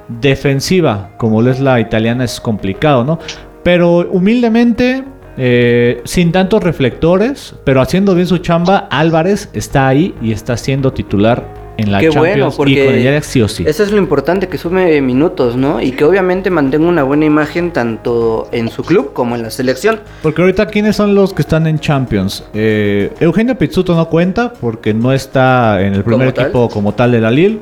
[0.09, 3.18] defensiva como lo es la italiana es complicado, ¿no?
[3.62, 5.05] Pero humildemente,
[5.37, 10.92] eh, sin tantos reflectores, pero haciendo bien su chamba, Álvarez está ahí y está siendo
[10.92, 13.64] titular en la Qué bueno, porque y con el Ajax sí o sí.
[13.66, 15.81] Eso es lo importante, que sume minutos, ¿no?
[15.81, 20.01] Y que obviamente mantenga una buena imagen tanto en su club como en la selección.
[20.23, 22.45] Porque ahorita, ¿quiénes son los que están en Champions?
[22.55, 26.45] Eh, Eugenio Pizzuto no cuenta porque no está en el primer Como tal.
[26.47, 27.59] equipo como tal de la Lille.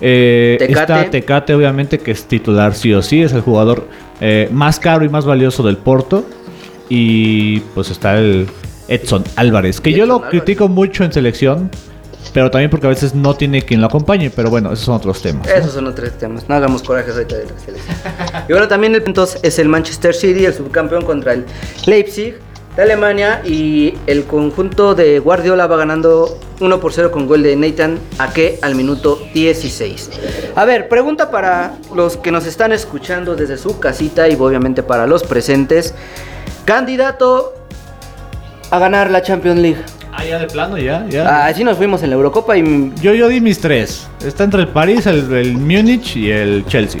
[0.00, 0.80] Eh, Tecate.
[0.80, 3.22] Está Tecate, obviamente, que es titular sí o sí.
[3.22, 3.88] Es el jugador
[4.20, 6.24] eh, más caro y más valioso del Porto.
[6.88, 8.46] Y pues está el
[8.88, 10.30] Edson Álvarez, que yo lo Álvarez.
[10.42, 11.70] critico mucho en selección.
[12.32, 14.30] Pero también porque a veces no tiene quien lo acompañe.
[14.30, 15.46] Pero bueno, esos son otros temas.
[15.48, 16.48] Esos son otros temas.
[16.48, 17.96] No hagamos corajes ahorita de la selección.
[18.48, 21.44] y bueno, también el entonces es el Manchester City, el subcampeón contra el
[21.86, 22.36] Leipzig
[22.76, 23.42] de Alemania.
[23.44, 28.58] Y el conjunto de Guardiola va ganando 1 por 0 con gol de Nathan Ake
[28.62, 30.10] al minuto 16.
[30.54, 35.06] A ver, pregunta para los que nos están escuchando desde su casita y obviamente para
[35.06, 35.94] los presentes.
[36.64, 37.54] Candidato
[38.70, 39.82] a ganar la Champions League.
[40.16, 41.04] Ah, ya de plano, ya.
[41.08, 41.46] ya.
[41.46, 44.06] Así nos fuimos en la Eurocopa y Yo, yo di mis tres.
[44.24, 47.00] Está entre el París, el, el Múnich y el Chelsea.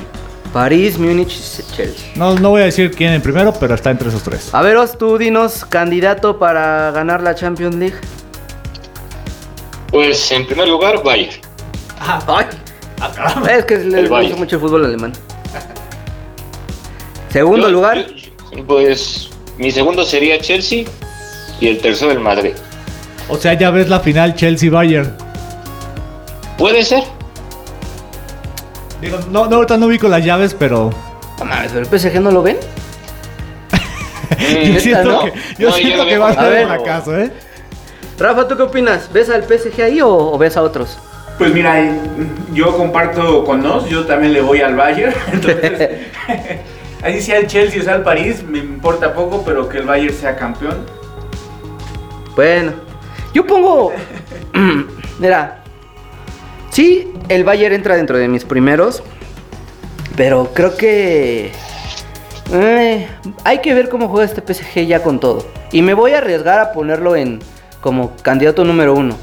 [0.52, 1.28] París, Múnich,
[1.76, 2.10] Chelsea.
[2.16, 4.52] No, no voy a decir quién en primero, pero está entre esos tres.
[4.52, 7.96] A ver, Os, tú dinos, candidato para ganar la Champions League.
[9.90, 11.36] Pues en primer lugar, Bayern.
[12.26, 12.46] Ay,
[13.58, 14.38] es que le gusta Bayern.
[14.38, 15.12] mucho el fútbol alemán.
[17.30, 18.06] Segundo Yo- lugar,
[18.52, 20.84] yo- Pues mi segundo sería Chelsea
[21.60, 22.52] y el tercero el Madrid.
[23.28, 25.16] O sea, ya ves la final Chelsea-Bayern.
[26.58, 27.04] Puede ser.
[29.00, 30.90] Digo, no, no, ahorita no ubico las llaves, pero
[31.38, 32.56] no mames, pero el PSG no lo ven.
[34.72, 35.24] yo siento ¿no?
[35.24, 37.32] que, yo No, siento que va a ser un fracaso, ¿eh?
[38.18, 39.12] Rafa, ¿tú qué opinas?
[39.12, 40.98] ¿Ves al PSG ahí o, o ves a otros?
[41.38, 41.82] Pues mira,
[42.52, 45.14] yo comparto con Nos, yo también le voy al Bayern.
[45.32, 45.90] Entonces,
[47.02, 50.14] Así sea el Chelsea o sea el París, me importa poco, pero que el Bayern
[50.14, 50.76] sea campeón.
[52.34, 52.72] Bueno,
[53.34, 53.92] yo pongo.
[55.18, 55.62] Mira,
[56.70, 59.02] sí, el Bayern entra dentro de mis primeros,
[60.16, 61.50] pero creo que.
[62.52, 63.08] eh,
[63.44, 65.46] hay que ver cómo juega este PSG ya con todo.
[65.72, 67.40] Y me voy a arriesgar a ponerlo en
[67.80, 69.16] como candidato número uno.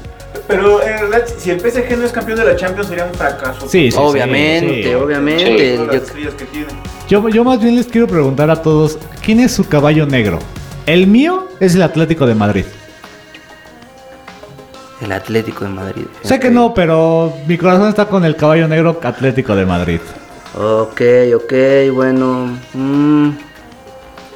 [0.48, 3.68] Pero en realidad, si el PSG no es campeón de la Champions, sería un fracaso.
[3.68, 4.94] Sí, sí, obviamente, sí, sí.
[4.94, 5.76] obviamente.
[5.76, 6.66] Yo- que tiene.
[7.08, 10.38] Yo, yo más bien les quiero preguntar a todos, ¿quién es su caballo negro?
[10.86, 12.64] El mío es el Atlético de Madrid.
[15.02, 16.04] El Atlético de Madrid.
[16.22, 20.00] Sé que no, pero mi corazón está con el caballo negro Atlético de Madrid.
[20.56, 21.00] Ok,
[21.36, 21.52] ok,
[21.94, 22.56] bueno.
[22.74, 23.30] mm,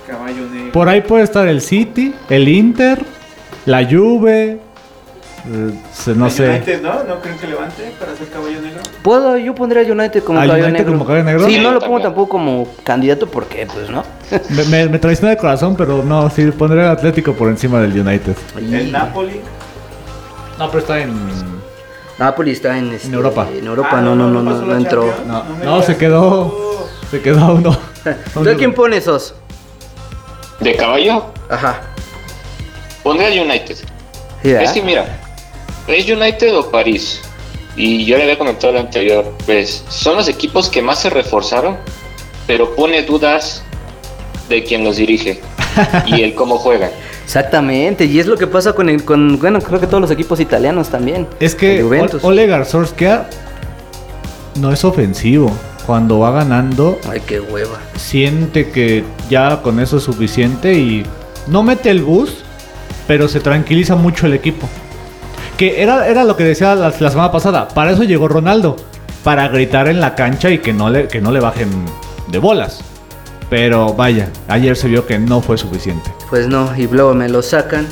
[0.06, 0.72] Caballo negro.
[0.72, 3.04] Por ahí puede estar el City, el Inter,
[3.66, 4.60] la Juve,
[5.48, 5.72] eh,
[6.14, 6.48] no El sé.
[6.48, 7.04] United, ¿no?
[7.04, 8.80] ¿No creen que levante para ser caballo negro?
[9.02, 9.36] ¿Puedo?
[9.36, 10.92] Yo pondría a United como ¿Al caballo United negro.
[10.94, 11.46] como caballo negro?
[11.46, 14.02] Sí, Sí, no lo pongo tampoco como candidato porque, pues, ¿no?
[14.50, 17.92] Me, me, me traiciona el corazón, pero no, sí, pondré el Atlético por encima del
[18.00, 18.36] United.
[18.56, 19.40] El Napoli.
[20.58, 21.14] No, pero está en...
[22.18, 23.46] Napoli está en, este, En Europa.
[23.54, 25.12] En Europa, Ah, no, no, no, no, la entró.
[25.62, 26.88] No, se quedó...
[27.10, 27.78] Se quedó a uno.
[28.34, 29.34] ¿Tú a quién pones esos?
[30.60, 31.82] De caballo, Ajá.
[33.02, 33.76] pondré al United.
[34.42, 35.06] Es que mira,
[35.86, 37.20] ¿es United o París?
[37.76, 41.76] Y yo le había comentado lo anterior, pues son los equipos que más se reforzaron,
[42.46, 43.62] pero pone dudas
[44.48, 45.40] de quién los dirige
[46.06, 46.90] y el cómo juegan.
[47.26, 50.38] Exactamente, y es lo que pasa con, el, con, bueno, creo que todos los equipos
[50.38, 51.26] italianos también.
[51.40, 52.22] Es que El Juventus.
[52.22, 53.26] O- Ole Garzorska
[54.60, 55.50] no es ofensivo.
[55.86, 57.78] Cuando va ganando, Ay, qué hueva.
[57.96, 61.04] siente que ya con eso es suficiente y
[61.48, 62.38] no mete el bus,
[63.08, 64.68] pero se tranquiliza mucho el equipo.
[65.56, 67.68] Que era, era lo que decía la, la semana pasada.
[67.68, 68.76] Para eso llegó Ronaldo.
[69.24, 71.68] Para gritar en la cancha y que no le, que no le bajen
[72.28, 72.80] de bolas.
[73.48, 76.10] Pero vaya, ayer se vio que no fue suficiente.
[76.28, 77.86] Pues no, y luego me lo sacan.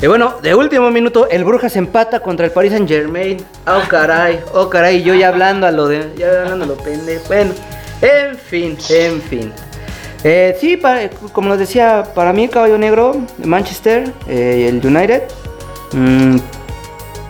[0.00, 3.38] Y bueno, de último minuto, el Brujas empata contra el Paris Saint Germain.
[3.66, 6.12] Oh caray, oh caray, yo ya hablando a lo de.
[6.18, 7.24] Ya hablando a lo pendejo.
[7.28, 7.52] Bueno,
[8.02, 9.52] en fin, en fin.
[10.22, 10.78] Eh, sí,
[11.32, 15.22] como les decía, para mí Caballo Negro, Manchester, eh, el United.
[15.92, 16.36] mm,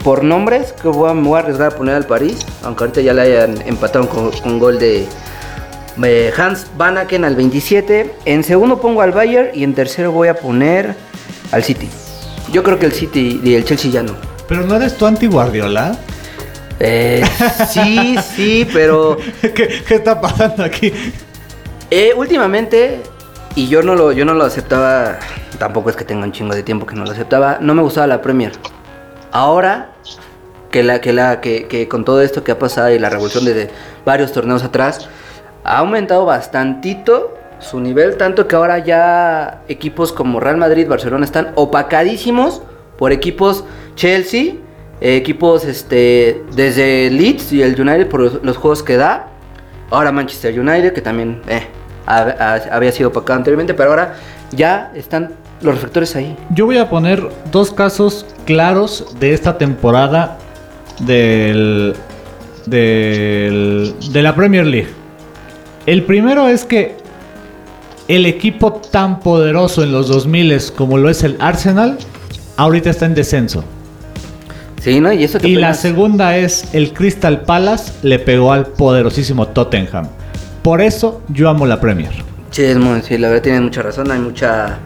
[0.02, 3.00] por nombres, que voy a, me voy a arriesgar a poner al París, aunque ahorita
[3.00, 5.06] ya le hayan empatado con, con gol de eh,
[6.36, 8.14] Hans Van Aken al 27.
[8.24, 10.94] En segundo pongo al Bayern y en tercero voy a poner
[11.52, 11.88] al City.
[12.52, 14.14] Yo creo que el City y el Chelsea ya no.
[14.48, 15.96] Pero no eres tú anti-Guardiola.
[16.78, 17.22] Eh,
[17.70, 20.92] sí, sí, pero ¿Qué, qué está pasando aquí?
[21.90, 23.00] eh, últimamente,
[23.54, 25.18] y yo no, lo, yo no lo aceptaba,
[25.58, 28.06] tampoco es que tenga un chingo de tiempo que no lo aceptaba, no me gustaba
[28.06, 28.52] la Premier.
[29.32, 29.92] Ahora,
[30.70, 33.46] que, la, que, la, que, que con todo esto que ha pasado y la revolución
[33.46, 33.70] de
[34.04, 35.08] varios torneos atrás,
[35.66, 41.52] ha aumentado bastantito su nivel, tanto que ahora ya equipos como Real Madrid, Barcelona están
[41.54, 42.62] opacadísimos
[42.98, 44.54] por equipos Chelsea,
[45.00, 49.28] eh, equipos este desde Leeds y el United por los, juegos que da.
[49.90, 51.62] Ahora Manchester United, que también eh,
[52.06, 54.14] ha- ha- había sido opacado anteriormente, pero ahora
[54.52, 56.36] ya están los reflectores ahí.
[56.50, 60.36] Yo voy a poner dos casos claros de esta temporada
[61.00, 61.94] del,
[62.66, 64.88] del- de la Premier League.
[65.86, 66.96] El primero es que
[68.08, 71.98] el equipo tan poderoso en los 2000 como lo es el Arsenal,
[72.56, 73.64] ahorita está en descenso.
[74.80, 75.12] Sí, ¿no?
[75.12, 80.08] Y eso que Y la segunda es el Crystal Palace le pegó al poderosísimo Tottenham.
[80.62, 82.10] Por eso yo amo la Premier.
[82.50, 84.78] Sí, es muy- sí, la verdad tienes mucha razón, hay mucha...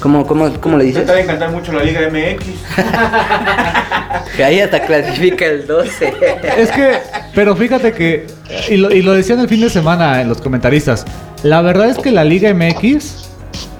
[0.00, 1.02] ¿Cómo, cómo, cómo le Me dices?
[1.02, 2.46] está de encantar mucho la Liga MX.
[4.36, 6.14] Que ahí hasta clasifica el 12.
[6.58, 6.92] Es que,
[7.34, 8.26] pero fíjate que,
[8.68, 11.04] y lo, y lo decían el fin de semana en los comentaristas,
[11.42, 13.28] la verdad es que la Liga MX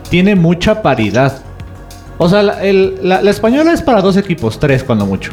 [0.08, 1.38] tiene mucha paridad.
[2.18, 5.32] O sea, la, el- la- la española es para dos equipos, tres cuando mucho.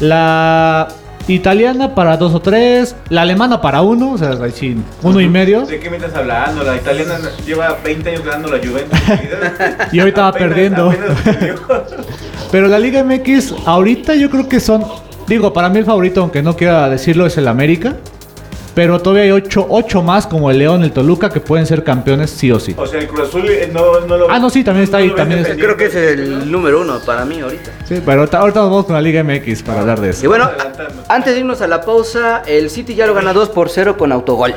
[0.00, 0.88] La
[1.28, 5.28] italiana para dos o tres, la alemana para uno, o sea, ahí sí, uno y
[5.28, 5.64] medio.
[5.64, 6.62] ¿De qué me estás hablando?
[6.62, 8.98] La italiana lleva 20 años ganando la Juventus.
[9.92, 10.94] Y ahorita va perdiendo.
[12.50, 14.84] Pero la Liga MX, ahorita yo creo que son.
[15.26, 17.96] Digo, para mí el favorito, aunque no quiera decirlo, es el América.
[18.74, 22.30] Pero todavía hay ocho, ocho más, como el León, el Toluca, que pueden ser campeones
[22.30, 22.74] sí o sí.
[22.76, 25.10] O sea, el Cruz Azul eh, no, no lo Ah, no, sí, también está ahí,
[25.14, 27.70] también Creo que es el número uno para mí ahorita.
[27.88, 30.28] Sí, pero ahorita, ahorita nos vamos con la Liga MX para hablar de Y eso.
[30.28, 31.02] bueno, Adelantando.
[31.08, 33.96] a- antes de irnos a la pausa, el City ya lo gana 2 por 0
[33.96, 34.54] con autogol.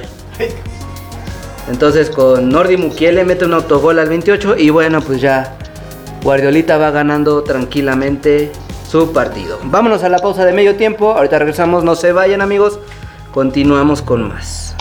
[1.69, 5.57] Entonces con Nordi Mukiele mete un autogol al 28 y bueno, pues ya
[6.23, 8.51] Guardiolita va ganando tranquilamente
[8.89, 9.59] su partido.
[9.65, 12.79] Vámonos a la pausa de medio tiempo, ahorita regresamos, no se vayan amigos,
[13.31, 14.75] continuamos con más.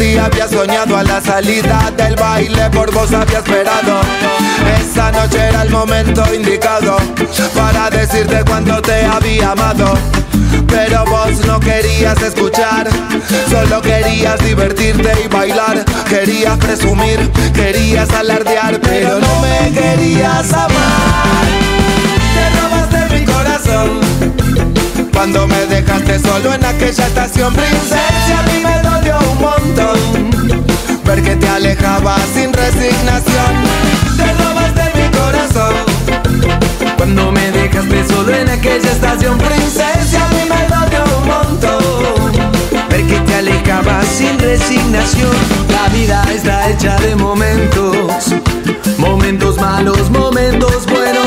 [0.00, 4.00] Ti había soñado a la salida del baile, por vos había esperado.
[4.80, 6.96] Esa noche era el momento indicado
[7.54, 9.92] para decirte cuánto te había amado.
[10.66, 12.88] Pero vos no querías escuchar,
[13.50, 15.84] solo querías divertirte y bailar.
[16.08, 21.46] Querías presumir, querías alardear, pero no me querías amar.
[22.34, 24.39] Te robaste mi corazón.
[25.12, 30.60] Cuando me dejaste solo en aquella estación princesa, a mí me dolió un montón.
[31.04, 33.52] Ver que te alejabas sin resignación.
[34.16, 35.74] Te robaste mi corazón.
[36.96, 42.88] Cuando me dejaste solo en aquella estación princesa, a mí me dolió un montón.
[42.88, 45.36] Ver que te alejabas sin resignación.
[45.70, 48.34] La vida está hecha de momentos.
[49.00, 51.26] Momentos malos, momentos buenos.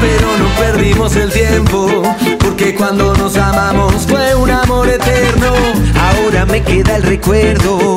[0.00, 2.02] Pero no perdimos el tiempo.
[2.38, 5.52] Porque cuando nos amamos fue un amor eterno.
[6.00, 7.96] Ahora me queda el recuerdo.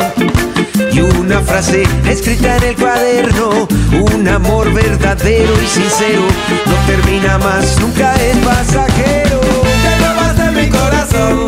[0.91, 3.67] Y una frase escrita en el cuaderno,
[4.13, 6.21] un amor verdadero y sincero,
[6.65, 9.41] no termina más, nunca es pasajero.
[9.83, 11.45] Te robaste mi corazón,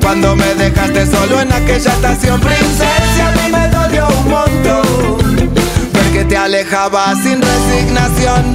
[0.00, 5.27] cuando me dejaste solo en aquella estación princesa, a mí me dolió un montón,
[6.28, 8.52] te alejabas sin resignación.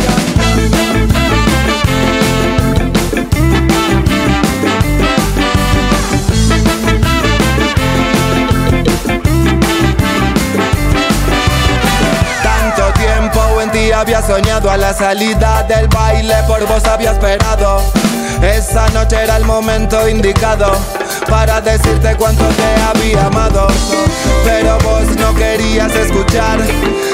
[12.44, 17.82] Tanto tiempo en ti había soñado a la salida del baile, por vos había esperado.
[18.42, 20.78] Esa noche era el momento indicado
[21.30, 23.68] para decirte cuánto te había amado.
[24.44, 26.60] Pero vos no querías escuchar,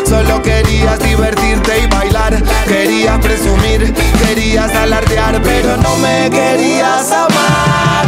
[0.10, 2.42] solo querías divertirte y bailar.
[2.68, 3.94] Querías presumir,
[4.26, 8.06] querías alardear, pero no me querías amar.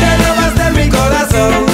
[0.00, 1.66] Te robaste mi corazón.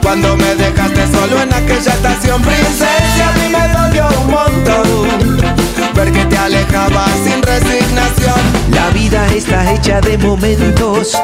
[0.00, 5.48] Cuando me dejaste solo en aquella estación princesa, a mí me dolió un montón.
[5.94, 8.40] Ver que te alejabas sin resignación.
[8.72, 11.18] La vida está hecha de momentos,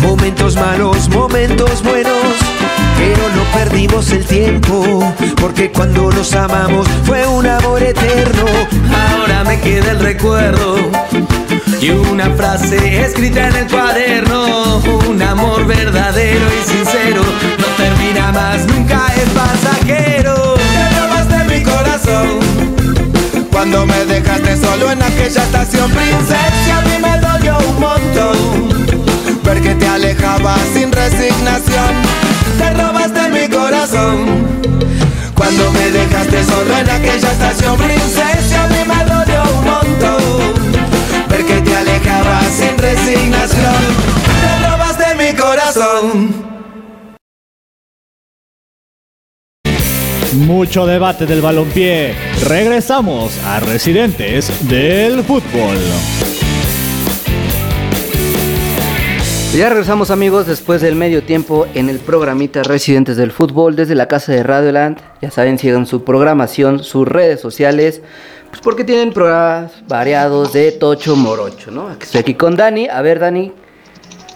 [0.00, 2.61] momentos malos, momentos buenos.
[3.02, 5.02] Pero no perdimos el tiempo,
[5.40, 8.44] porque cuando nos amamos fue un amor eterno.
[9.10, 10.76] Ahora me queda el recuerdo
[11.80, 17.22] y una frase escrita en el cuaderno, un amor verdadero y sincero,
[17.58, 20.54] no termina más, nunca es pasajero.
[20.54, 22.38] Te robaste mi corazón,
[23.50, 29.76] cuando me dejaste solo en aquella estación princesa, a mí me dolió un montón, ver
[29.76, 31.94] te alejabas sin resignación,
[32.62, 34.16] te robaste mi corazón.
[35.34, 40.72] Cuando me dejaste solo en aquella estación princesa, mí me dolió un montón
[41.28, 43.82] ver que te alejabas sin resignación.
[44.42, 46.52] Te robaste mi corazón.
[50.46, 52.14] Mucho debate del balompié.
[52.48, 55.78] Regresamos a Residentes del Fútbol.
[59.54, 64.08] Ya regresamos amigos después del medio tiempo en el programita Residentes del Fútbol desde la
[64.08, 64.96] casa de Radioland.
[65.20, 68.00] Ya saben, sigan su programación, sus redes sociales,
[68.48, 71.90] pues porque tienen programas variados de Tocho Morocho, ¿no?
[71.90, 72.88] Estoy aquí con Dani.
[72.88, 73.52] A ver, Dani.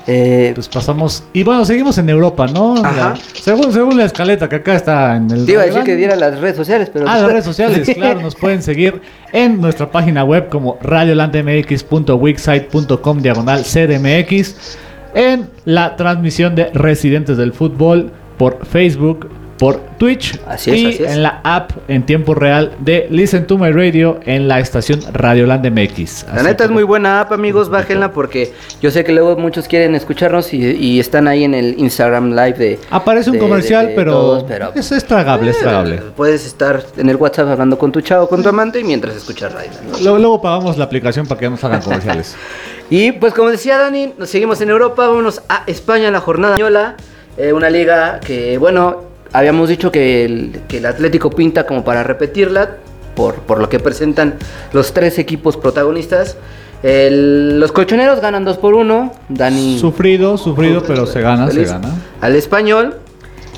[0.06, 1.22] eh, Pues pasamos.
[1.32, 2.74] Y bueno, seguimos en Europa, ¿no?
[2.84, 3.14] Ajá.
[3.14, 5.46] La- según, según la escaleta que acá está en el.
[5.46, 7.06] te iba a decir que diera las redes sociales, pero...
[7.08, 9.00] Ah, las redes sociales, claro, nos pueden seguir
[9.32, 14.76] en nuestra página web como radiolandmx.wixsite.com diagonal CDMX,
[15.16, 21.02] en la transmisión de Residentes del Fútbol por Facebook, por Twitch Así es, y así
[21.04, 21.12] es.
[21.14, 25.64] en la app en tiempo real de Listen to My Radio en la estación Radioland
[25.66, 26.26] MX.
[26.28, 28.52] La Así neta es muy buena app, amigos, bájenla porque
[28.82, 32.52] yo sé que luego muchos quieren escucharnos y, y están ahí en el Instagram Live
[32.58, 32.78] de...
[32.90, 35.94] Aparece un de- comercial, de- de pero, todos, pero- es, es tragable, es tragable.
[35.94, 39.16] Eh, Puedes estar en el WhatsApp hablando con tu chavo, con tu amante y mientras
[39.16, 39.70] escuchas radio.
[39.90, 39.98] ¿no?
[40.00, 42.36] Luego, luego pagamos la aplicación para que nos hagan comerciales.
[42.90, 46.96] Y pues como decía Dani, nos seguimos en Europa, vámonos a España, la jornada española,
[47.36, 52.02] eh, una liga que, bueno, habíamos dicho que el, que el Atlético pinta como para
[52.04, 52.76] repetirla,
[53.16, 54.34] por, por lo que presentan
[54.72, 56.36] los tres equipos protagonistas.
[56.82, 59.78] El- los colchoneros ganan 2 por 1, Dani...
[59.80, 61.88] sufrido, sufrido, pero se gana, se gana.
[62.20, 62.96] Al español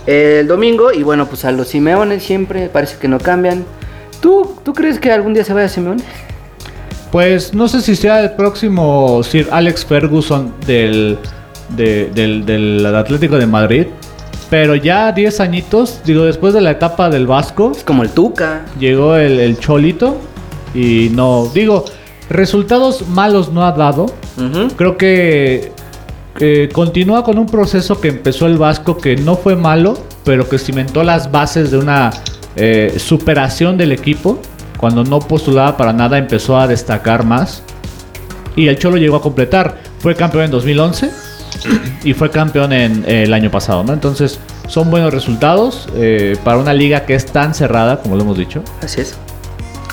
[0.07, 3.64] el domingo y bueno, pues a los Simeones siempre parece que no cambian.
[4.22, 6.03] ¿Tú, ¿Tú crees que algún día se vaya Simeone?
[7.11, 11.19] Pues no sé si sea el próximo Sir Alex Ferguson del,
[11.77, 13.87] de- del, del Atlético de Madrid.
[14.51, 18.65] Pero ya 10 añitos, digo, después de la etapa del Vasco, Es como el Tuca.
[18.79, 20.17] llegó el, el Cholito.
[20.75, 21.85] Y no, digo,
[22.31, 24.07] resultados malos no ha dado.
[24.77, 25.73] Creo que
[26.41, 30.59] eh, continúa con un proceso que empezó el Vasco que no fue malo, pero que
[30.59, 32.11] cimentó las bases de una
[32.55, 34.41] eh, superación del equipo.
[34.79, 37.62] Cuando no postulaba para nada empezó a destacar más.
[38.57, 39.76] Y el Cholo llegó a completar.
[39.99, 41.11] Fue campeón en 2011
[42.05, 43.93] y fue campeón en, eh, el año pasado, ¿no?
[43.93, 48.39] Entonces son buenos resultados eh, para una liga que es tan cerrada, como lo hemos
[48.39, 48.62] dicho.
[48.83, 49.16] Así es.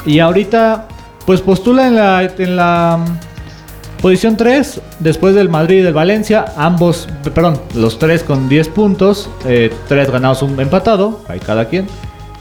[0.06, 0.88] Y ahorita,
[1.26, 6.46] pues postula en la, en la mm, posición 3, después del Madrid y del Valencia,
[6.58, 11.88] ambos, perdón, los tres con 10 puntos, 3 ganados, un empatado, hay cada quien.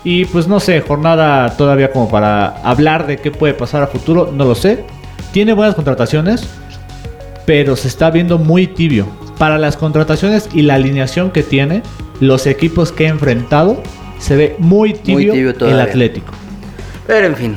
[0.05, 4.31] Y pues no sé, jornada todavía como para hablar de qué puede pasar a futuro,
[4.33, 4.85] no lo sé.
[5.33, 6.47] Tiene buenas contrataciones,
[7.47, 9.07] pero se está viendo muy tibio.
[9.39, 11.83] Para las contrataciones y la alineación que tiene,
[12.21, 13.83] los equipos que ha enfrentado,
[14.19, 15.81] se ve muy tibio, tibio el.
[15.81, 16.33] Atlético.
[17.07, 17.55] Pero en fin.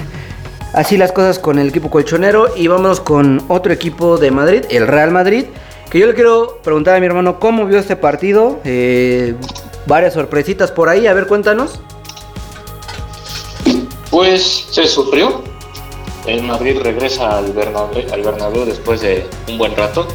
[0.73, 2.47] Así las cosas con el equipo colchonero.
[2.55, 5.45] Y vamos con otro equipo de Madrid, el Real Madrid.
[5.89, 8.59] Que yo le quiero preguntar a mi hermano cómo vio este partido.
[8.63, 9.35] Eh,
[9.85, 11.07] varias sorpresitas por ahí.
[11.07, 11.81] A ver, cuéntanos.
[14.17, 15.43] Pues se sufrió.
[16.25, 20.07] El Madrid regresa al Bernabéu, al Bernabéu después de un buen rato.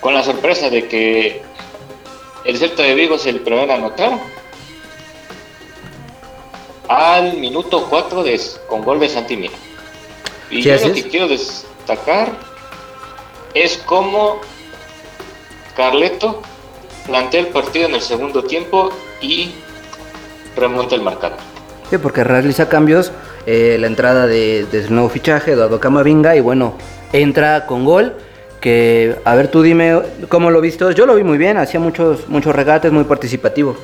[0.00, 1.42] Con la sorpresa de que
[2.44, 4.18] el Celta de Vigo es el primero a anotar.
[6.88, 9.54] Al minuto 4 de, con gol de Santi Mina.
[10.50, 12.32] Y yo lo que quiero destacar
[13.54, 14.40] es cómo
[15.76, 16.42] Carleto
[17.06, 19.52] plantea el partido en el segundo tiempo y
[20.56, 21.55] remonta el marcador.
[21.90, 23.12] Sí, porque realiza cambios.
[23.46, 26.36] eh, la entrada de, su nuevo fichaje, Eduardo Camavinga.
[26.36, 26.74] Y bueno,
[27.12, 28.14] entra con gol.
[28.60, 30.84] Que, a ver, tú dime cómo lo viste.
[30.94, 31.56] Yo lo vi muy bien.
[31.56, 33.76] Hacía muchos, muchos regates, muy participativo.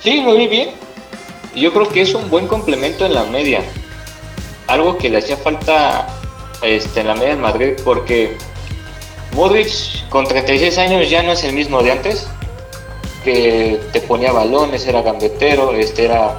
[0.00, 0.70] Sí, lo vi bien.
[1.54, 3.60] Yo creo que es un buen complemento en la media.
[4.68, 6.06] Algo que le hacía falta
[6.62, 8.36] este, en la media en Madrid porque
[9.32, 12.28] Modric con 36 años ya no es el mismo de antes.
[13.24, 16.38] Que te ponía balones, era gambetero, este era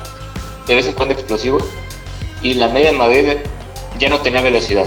[0.68, 1.60] de vez en cuando explosivo.
[2.42, 3.26] Y la media en Madrid
[4.00, 4.86] ya no tenía velocidad.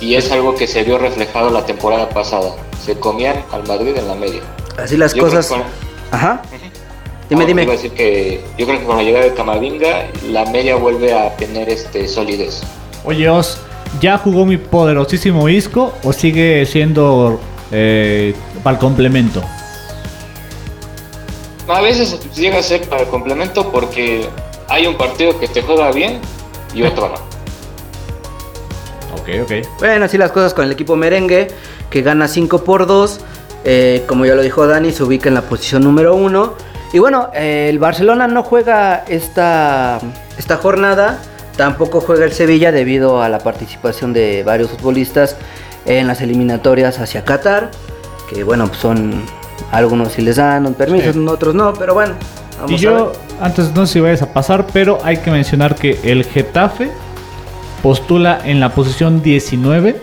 [0.00, 2.54] Y es algo que se vio reflejado la temporada pasada.
[2.84, 4.40] Se comían al Madrid en la media.
[4.76, 5.46] Así las Yo cosas.
[5.46, 5.62] con-
[6.10, 6.42] Ajá.
[7.30, 7.62] Dime, dime.
[7.62, 11.14] Iba a decir que yo creo que con la llegada de Camavinga la media vuelve
[11.14, 12.60] a tener este solidez.
[13.04, 13.58] Oye, Os,
[14.02, 17.40] ¿ya jugó mi poderosísimo Isco o sigue siendo
[17.70, 19.42] eh, para el complemento?
[21.68, 24.28] A veces llega a ser para el complemento porque
[24.68, 26.20] hay un partido que te juega bien
[26.74, 27.14] y otro no.
[29.20, 29.78] Ok, ok.
[29.78, 31.48] Bueno, así las cosas con el equipo merengue,
[31.90, 33.20] que gana 5 por 2.
[33.64, 36.54] eh, como ya lo dijo Dani, se ubica en la posición número 1.
[36.92, 40.00] Y bueno, eh, el Barcelona no juega esta,
[40.36, 41.20] esta jornada.
[41.56, 45.36] Tampoco juega el Sevilla debido a la participación de varios futbolistas
[45.86, 47.70] en las eliminatorias hacia Qatar.
[48.28, 49.22] Que bueno, pues son
[49.70, 51.18] algunos si les dan un permiso, Sí.
[51.26, 52.14] otros no, pero bueno.
[52.56, 53.16] Vamos Y a yo, ver.
[53.40, 56.90] antes no sé si vayas a pasar, pero hay que mencionar que el Getafe
[57.82, 60.00] postula en la posición 19.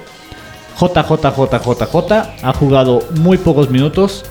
[0.77, 2.11] JJJJJ
[2.43, 4.25] ha jugado muy pocos minutos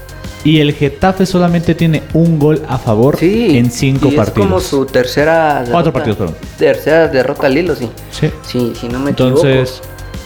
[0.45, 4.47] y el Getafe solamente tiene un gol a favor Sí, en 5 y partidos.
[4.47, 6.35] Es como su tercera Cuatro derrota- partidos, perdón.
[6.59, 7.89] Tercera derrota al hilo, sí.
[8.11, 8.31] Sí.
[8.47, 9.47] Sí, si no me equivoco.
[9.47, 9.83] Entonces,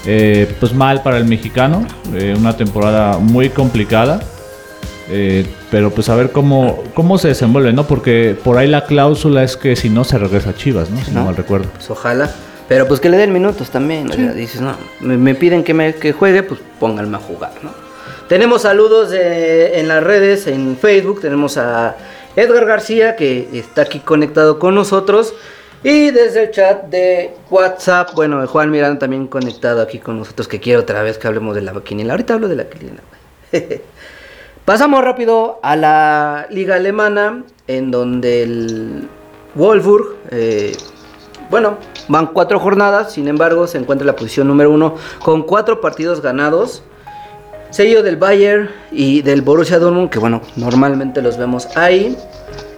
[0.07, 1.87] eh, pues mal para el mexicano.
[2.15, 4.21] eh, una temporada muy complicada.
[5.13, 7.87] Eh, pero pues a ver cómo, cómo se desenvuelve, ¿no?
[7.87, 11.05] Porque por ahí la cláusula es que si no se regresa a Chivas, ¿no?
[11.05, 11.27] Si no, ¿No?
[11.27, 11.69] mal recuerdo.
[11.75, 12.31] Pues ojalá.
[12.69, 14.11] Pero pues que le den minutos también.
[14.11, 17.53] o sea, dices, no, me, me piden que, me, que juegue, pues pónganme a jugar,
[17.63, 17.71] ¿no?
[18.29, 21.21] Tenemos saludos en las redes, en Facebook.
[21.21, 21.97] Tenemos a
[22.35, 25.35] Edgar García, que está aquí conectado con nosotros.
[25.85, 30.61] Y desde el chat de WhatsApp, bueno, Juan Miranda también conectado aquí con nosotros, que
[30.61, 32.15] quiero otra vez que hablemos de la quiniela.
[32.15, 33.03] Ahorita hablo de la quiniela,
[33.51, 33.83] güey.
[34.65, 39.09] Pasamos rápido a la liga alemana, en donde el
[39.57, 40.77] Wolfsburg, eh,
[41.51, 44.95] bueno, van cuatro jornadas, sin embargo, se encuentra en la posición número uno
[45.25, 46.85] con cuatro partidos ganados.
[47.71, 52.17] Sello del Bayern y del Borussia Dortmund, que bueno, normalmente los vemos ahí.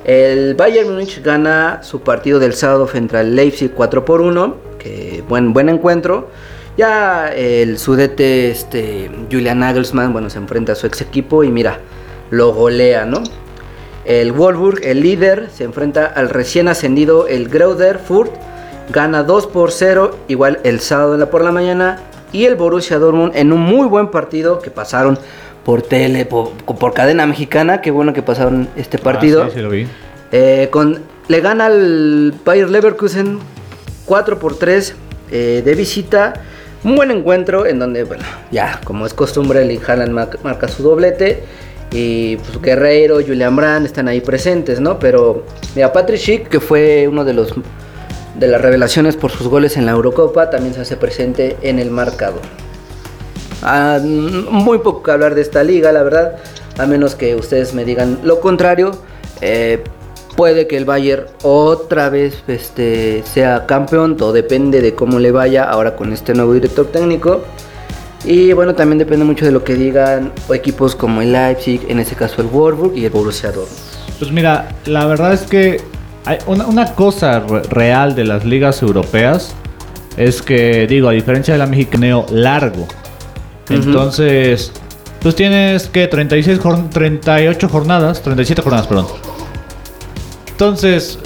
[0.04, 5.22] El Bayern Múnich gana su partido del sábado frente al Leipzig 4 por 1, que
[5.28, 6.30] buen, buen encuentro.
[6.76, 11.78] Ya el sudete este, Julian Nagelsmann, bueno, se enfrenta a su ex equipo y mira,
[12.30, 13.22] lo golea, ¿no?
[14.04, 18.32] El Wolfsburg, el líder, se enfrenta al recién ascendido el Greuder Furt
[18.90, 22.00] gana 2 por 0, igual el sábado por la mañana.
[22.32, 25.18] Y el Borussia Dortmund en un muy buen partido que pasaron
[25.64, 27.80] por tele, por, por cadena mexicana.
[27.80, 29.44] Qué bueno que pasaron este partido.
[29.44, 29.86] Ah, sí, sí lo vi.
[30.32, 33.38] Eh, con, le gana al Bayer Leverkusen
[34.04, 34.96] 4 por 3
[35.30, 36.34] eh, de visita.
[36.84, 40.82] Un buen encuentro en donde, bueno, ya como es costumbre, el Haaland mar- marca su
[40.82, 41.42] doblete.
[41.90, 44.98] Y pues Guerreiro, Julian Brand están ahí presentes, ¿no?
[44.98, 47.54] Pero mira, Patrick Schick, que fue uno de los
[48.34, 51.90] de las revelaciones por sus goles en la Eurocopa, también se hace presente en el
[51.92, 52.40] marcador.
[53.62, 56.36] Ah, mm, muy poco que hablar de esta liga, la verdad.
[56.76, 58.90] A menos que ustedes me digan lo contrario.
[59.40, 59.84] Eh,
[60.36, 64.16] puede que el Bayern otra vez este, sea campeón.
[64.16, 67.42] Todo depende de cómo le vaya ahora con este nuevo director técnico.
[68.24, 72.14] Y bueno, también depende mucho de lo que digan equipos como el Leipzig, en este
[72.14, 73.78] caso el Wolfsburg y el Borussia Dortmund.
[74.18, 75.80] Pues mira, la verdad es que
[76.24, 79.54] hay una, una cosa re- real de las ligas europeas
[80.16, 82.86] es que, digo, a diferencia de la mexicaneo largo,
[83.68, 84.72] entonces,
[85.20, 89.06] pues tienes que 36 jor- 38 jornadas, 37 jornadas, perdón.
[90.54, 91.18] Entonces,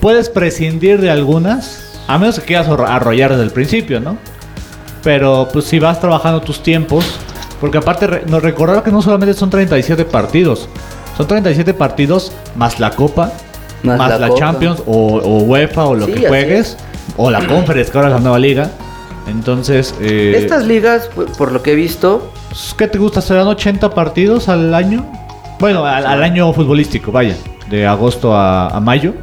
[0.00, 4.18] puedes prescindir de algunas, a menos que quieras arro- arrollar desde el principio, ¿no?
[5.02, 7.04] Pero pues si vas trabajando tus tiempos,
[7.60, 10.68] porque aparte nos recordar que no solamente son 37 partidos,
[11.16, 13.32] son 37 partidos más la Copa,
[13.82, 14.40] Más más, la la, Copa.
[14.40, 16.76] Champions o, o UEFA o lo Sí, que juegues,
[17.16, 18.70] o la Conference, que ahora es la nueva liga.
[19.26, 21.08] Entonces, eh, Estas ligas,
[21.38, 22.30] por- lo que he visto,
[22.76, 23.20] ¿qué te gusta?
[23.22, 25.04] ¿Serán 80 partidos al año?
[25.58, 27.34] Bueno, al, al año futbolístico, vaya,
[27.70, 29.14] de agosto a, a mayo.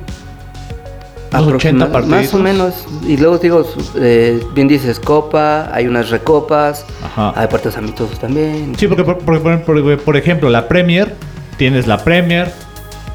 [1.33, 2.21] Unos 80 aproxima- partidos.
[2.21, 2.85] más o menos.
[3.07, 3.65] Y luego digo,
[3.99, 7.33] eh, bien dices Copa, hay unas recopas, Ajá.
[7.35, 8.73] hay partidos amistosos también.
[8.77, 11.15] Sí, porque por, por- por- por- por ejemplo, la Premier,
[11.57, 12.51] tienes la Premier,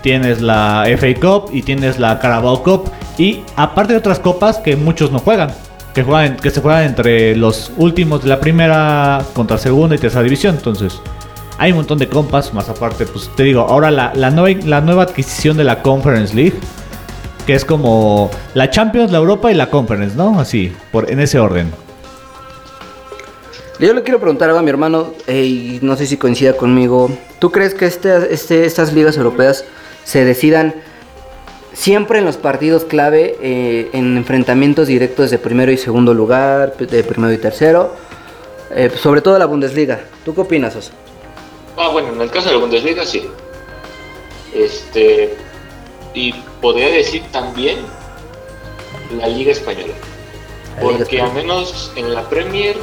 [0.02, 2.90] tienes la FA Cup y tienes la Carabao Cup.
[3.18, 5.50] Y aparte de otras copas que muchos no juegan,
[5.94, 10.24] que, juegan, que se juegan entre los últimos de la primera contra segunda y tercera
[10.24, 10.56] división.
[10.56, 11.00] Entonces,
[11.58, 15.02] hay un montón de compas, más aparte, pues te digo, ahora la, nueva, la nueva
[15.02, 16.54] adquisición de la Conference League,
[17.46, 20.38] que es como la Champions, la Europa y la Conference, ¿no?
[20.38, 21.70] Así, por, en ese orden.
[23.80, 27.10] Yo le quiero preguntar algo a mi hermano, y no sé si coincida conmigo.
[27.38, 29.64] ¿Tú crees que este, este- estas ligas europeas
[30.04, 30.74] se decidan
[31.72, 37.04] siempre en los partidos clave, eh, en enfrentamientos directos de primero y segundo lugar, de
[37.04, 37.94] primero y tercero?
[38.74, 40.00] Eh, sobre todo la Bundesliga.
[40.24, 40.90] ¿Tú qué opinas, Oso?
[41.78, 43.30] Ah, bueno, en el caso de la Bundesliga sí.
[44.52, 45.36] Este.
[46.12, 47.78] Y podría decir también
[49.16, 49.94] la Liga Española.
[50.76, 52.76] La Liga Porque al menos en la Premier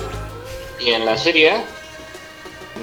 [0.80, 1.66] y en la Serie A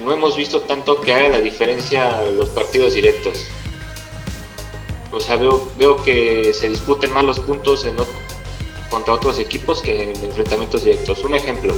[0.03, 3.47] no hemos visto tanto que haga la diferencia los partidos directos.
[5.11, 7.95] O sea, veo, veo que se disputen más los puntos en
[8.89, 11.23] contra otros equipos que en enfrentamientos directos.
[11.23, 11.73] Un ejemplo,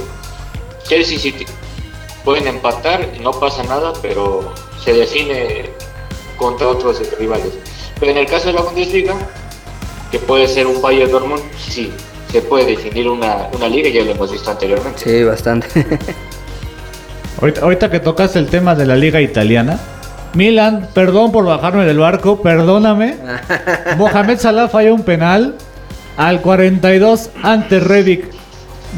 [0.86, 1.46] Chelsea City.
[2.26, 4.52] Pueden empatar y no pasa nada, pero
[4.84, 5.70] se define
[6.36, 7.52] contra otros rivales.
[8.00, 9.14] Pero en el caso de la Bundesliga,
[10.10, 11.92] que puede ser un Bayern Dortmund, sí,
[12.32, 14.98] se puede definir una, una liga, ya lo hemos visto anteriormente.
[15.04, 15.68] Sí, bastante.
[17.40, 19.78] Ahorita, ahorita que tocas el tema de la liga italiana,
[20.34, 23.18] Milan, perdón por bajarme del barco, perdóname.
[23.98, 25.54] Mohamed Salah falla un penal
[26.16, 28.24] al 42 ante Rebic,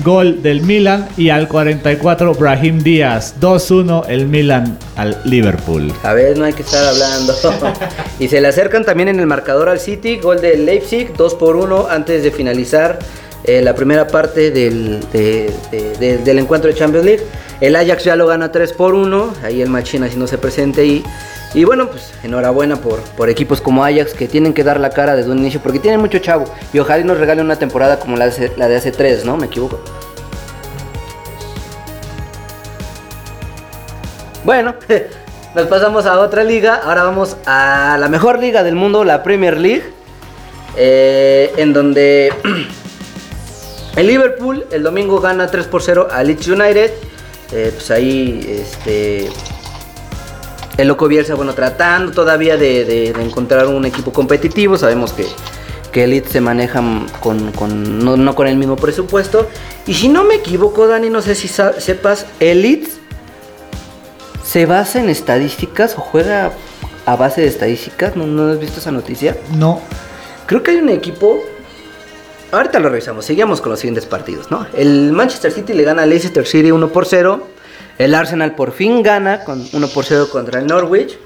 [0.05, 5.93] gol del Milan y al 44 Brahim Díaz, 2-1 el Milan al Liverpool.
[6.03, 7.35] A ver, no hay que estar hablando.
[8.21, 11.57] y se le acercan también en el marcador al City, gol del Leipzig, 2 por
[11.57, 12.99] 1 antes de finalizar
[13.45, 17.23] eh, la primera parte del, de- de- de- del encuentro de Champions League.
[17.61, 21.03] El Ajax ya lo gana 3 por 1, ahí el Machina haciéndose presente y,
[21.55, 25.17] y bueno, pues enhorabuena por, por equipos como Ajax que tienen que dar la cara
[25.17, 28.17] desde un inicio porque tienen mucho chavo y ojalá y nos regalen una temporada como
[28.17, 29.37] la de, hace- la de hace 3, ¿no?
[29.37, 29.81] Me equivoco.
[34.45, 34.75] Bueno,
[35.55, 36.81] nos pasamos a otra liga.
[36.85, 39.85] Ahora vamos a la mejor liga del mundo, la Premier League.
[40.77, 42.33] eh, en donde
[43.97, 46.93] el Liverpool el domingo gana 3 por 0 a Leeds United.
[47.53, 49.29] Eh, pues ahí, este.
[50.79, 54.79] El Loco Bielsa, bueno, tratando todavía de, de- de encontrar un equipo competitivo.
[54.79, 55.27] Sabemos que,
[55.93, 56.81] que el Leeds se maneja
[57.21, 59.49] con, con- no, no con el mismo presupuesto.
[59.87, 62.91] Y si no me equivoco, Dani, no sé si sepas, el Leeds
[64.45, 66.53] se basa en estadísticas o juega
[67.07, 68.15] a base de estadísticas.
[68.17, 69.37] ¿No, no has visto esa noticia?
[69.57, 69.81] No,
[70.47, 71.41] Creo que hay un equipo.
[72.53, 73.27] Ahorita lo revisamos.
[73.27, 74.67] Seguimos con los siguientes partidos, ¿no?
[74.75, 77.47] El Manchester City le gana al Leicester City 1 por 0.
[77.99, 81.19] El Arsenal por fin gana con 1 por 0 contra el Norwich.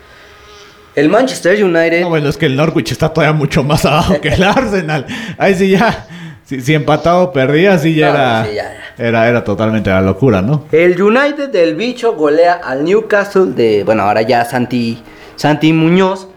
[0.94, 2.02] El Manchester United.
[2.02, 5.06] no, bueno, es que el Norwich está todavía mucho más abajo que el Arsenal.
[5.38, 6.06] Ahí sí ya.
[6.44, 9.28] Si, si empatado perdía, sí ya, No, era, sí, ya, era.
[9.28, 10.64] Era totalmente la locura, ¿no?
[10.72, 15.02] El United del bicho golea al Newcastle de, bueno, ahora ya Santi,
[15.36, 16.28] Santi Muñoz.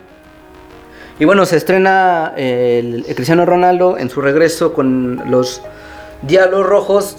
[1.19, 5.61] Y bueno, se estrena el, el Cristiano Ronaldo en su regreso con los
[6.21, 7.17] Diablos Rojos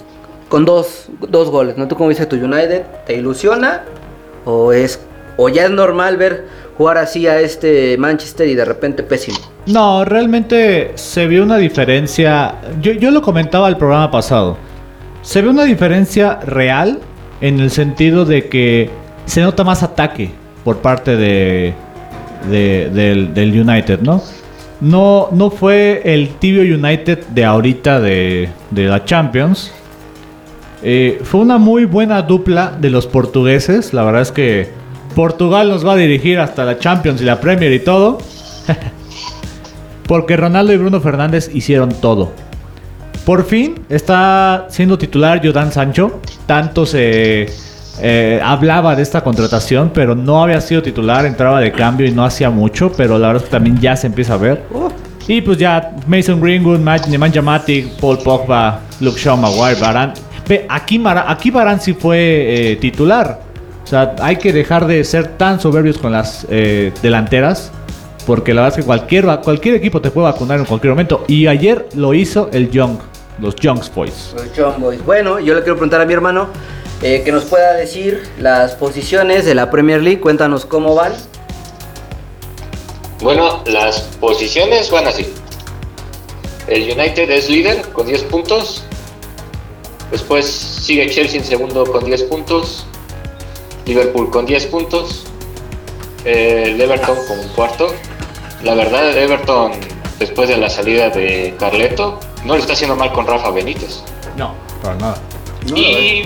[0.49, 1.77] con dos, dos goles.
[1.77, 2.83] ¿No tú cómo dices tu United?
[3.07, 3.83] ¿Te ilusiona?
[4.45, 5.01] ¿O, es,
[5.37, 6.45] ¿O ya es normal ver
[6.79, 9.39] jugar así a este Manchester y de repente pésimo?
[9.67, 12.55] No, realmente se vio una diferencia.
[12.81, 14.57] Yo, yo lo comentaba el programa pasado.
[15.23, 17.01] Se ve una diferencia real
[17.41, 18.91] en el sentido de que
[19.25, 20.31] se nota más ataque
[20.65, 21.75] por parte de,
[22.49, 24.23] de- del, del United, ¿no?
[24.81, 29.73] No, no fue el tibio United de ahorita de, de la Champions.
[30.83, 33.93] Eh, fue una muy buena dupla de los portugueses.
[33.95, 34.69] La verdad es que
[35.15, 38.19] Portugal nos va a dirigir hasta la Champions y la Premier y todo.
[40.07, 42.33] Porque Ronaldo y Bruno Fernández hicieron todo.
[43.25, 46.21] Por fin está siendo titular Jordan Sancho.
[46.47, 47.49] Tanto se
[48.01, 52.25] eh, hablaba de esta contratación, pero no había sido titular, entraba de cambio y no
[52.25, 52.93] hacía mucho.
[52.97, 54.63] Pero la verdad es que también ya se empieza a ver.
[55.27, 60.13] Y pues ya Mason Greenwood, Ma- Nemanja Matic, Paul Pogba, Luke Shaw, Maguire, Varane.
[60.49, 63.41] Ve, aquí, Mara- aquí Varane sí fue eh, titular.
[63.85, 67.71] O sea, hay que dejar de ser tan soberbios con las eh, delanteras.
[68.27, 71.25] Porque la verdad es que cualquier, cualquier equipo te puede vacunar en cualquier momento.
[71.29, 72.99] Y ayer lo hizo el Young,
[73.41, 74.35] los Youngs Boys.
[74.35, 75.05] Los Young Boys.
[75.05, 76.49] Bueno, yo le quiero preguntar a mi hermano
[77.03, 80.19] eh, que nos pueda decir las posiciones de la Premier League.
[80.21, 81.13] Cuéntanos cómo van.
[83.23, 85.33] Bueno, las posiciones van así.
[86.67, 88.85] El United es líder con 10 puntos.
[90.11, 92.87] Después sigue Chelsea en segundo con 10 puntos.
[93.87, 95.25] Liverpool con 10 puntos.
[96.25, 97.87] eh, el Everton con cuarto.
[98.65, 99.73] La verdad, el Everton,
[100.19, 104.03] después de la salida de Carleto, no le está haciendo mal con Rafa Benítez.
[104.37, 104.53] No,
[104.83, 105.19] para nada.
[105.75, 106.25] y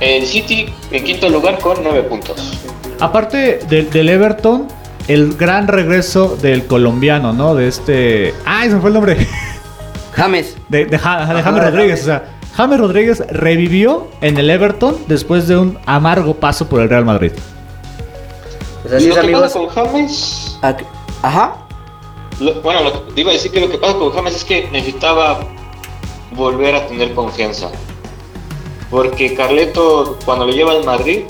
[0.00, 2.58] el City en quinto lugar con 9 puntos.
[3.00, 4.68] Aparte del- del Everton,
[5.08, 7.54] el gran regreso del colombiano, ¿no?
[7.54, 8.34] De este.
[8.44, 9.26] ¡Ay, se me fue el nombre!
[10.12, 10.56] James.
[10.68, 12.00] De, de, Ja- de Ajá, James Rodríguez.
[12.00, 12.02] James.
[12.02, 16.88] O sea, James Rodríguez revivió en el Everton después de un amargo paso por el
[16.88, 17.32] Real Madrid.
[18.82, 19.42] Pues así Y es, lo que amigos.
[19.42, 20.84] pasa con James Ac-
[21.22, 21.56] Ajá.
[22.40, 25.40] Lo- bueno, lo, iba a decir que lo que pasa con James es que necesitaba
[26.32, 27.70] volver a tener confianza.
[28.90, 31.22] Porque Carleto, cuando lo lleva al Madrid,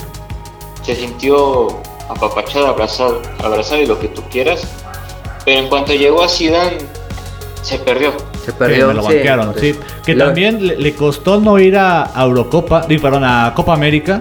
[0.83, 1.68] se sintió
[2.09, 4.66] apapachado, abrazado, abrazado y lo que tú quieras.
[5.45, 6.79] Pero en cuanto llegó a Zidane,
[7.62, 8.12] se perdió.
[8.45, 8.89] Se perdió.
[8.89, 9.81] me lo sí, banquearon, pues, sí.
[10.05, 14.21] Que lo- también le, le costó no ir a Eurocopa, perdón, a Copa América.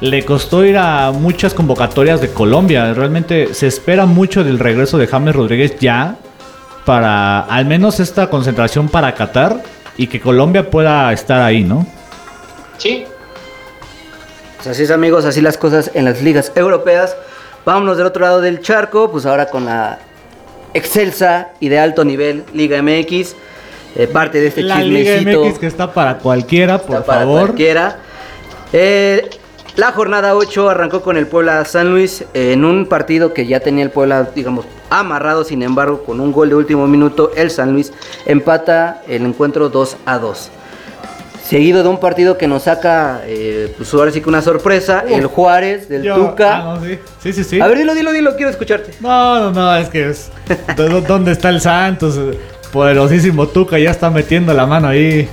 [0.00, 2.92] Le costó ir a muchas convocatorias de Colombia.
[2.92, 6.16] Realmente se espera mucho del regreso de James Rodríguez ya
[6.84, 9.62] para al menos esta concentración para Qatar
[9.96, 11.86] y que Colombia pueda estar ahí, ¿no?
[12.78, 13.04] Sí,
[14.56, 17.16] Pues así es amigos, así las cosas en las ligas europeas.
[17.64, 19.98] Vámonos del otro lado del charco, pues ahora con la
[20.74, 23.34] excelsa y de alto nivel Liga MX.
[23.96, 25.44] Eh, parte de este La Liga chismecito.
[25.44, 27.40] MX que está para cualquiera, por está para favor.
[27.46, 27.98] cualquiera.
[28.72, 29.28] Eh,
[29.76, 33.60] la jornada 8 arrancó con el Puebla San Luis eh, en un partido que ya
[33.60, 35.44] tenía el Puebla, digamos, amarrado.
[35.44, 37.92] Sin embargo, con un gol de último minuto, el San Luis
[38.24, 40.50] empata el encuentro 2 a 2.
[41.44, 45.26] Seguido de un partido que nos saca, eh, pues ahora sí que una sorpresa, el
[45.26, 46.56] Juárez del Yo- Tuca.
[46.56, 46.98] ah, no, sí.
[47.22, 47.60] sí, sí, sí.
[47.60, 48.90] A ver, dilo, dilo, dilo, quiero escucharte.
[48.98, 50.30] No, no, no, es que es.
[50.76, 52.18] ¿dó- ¿Dónde está el Santos?
[52.72, 55.28] Poderosísimo Tuca ya está metiendo la mano ahí.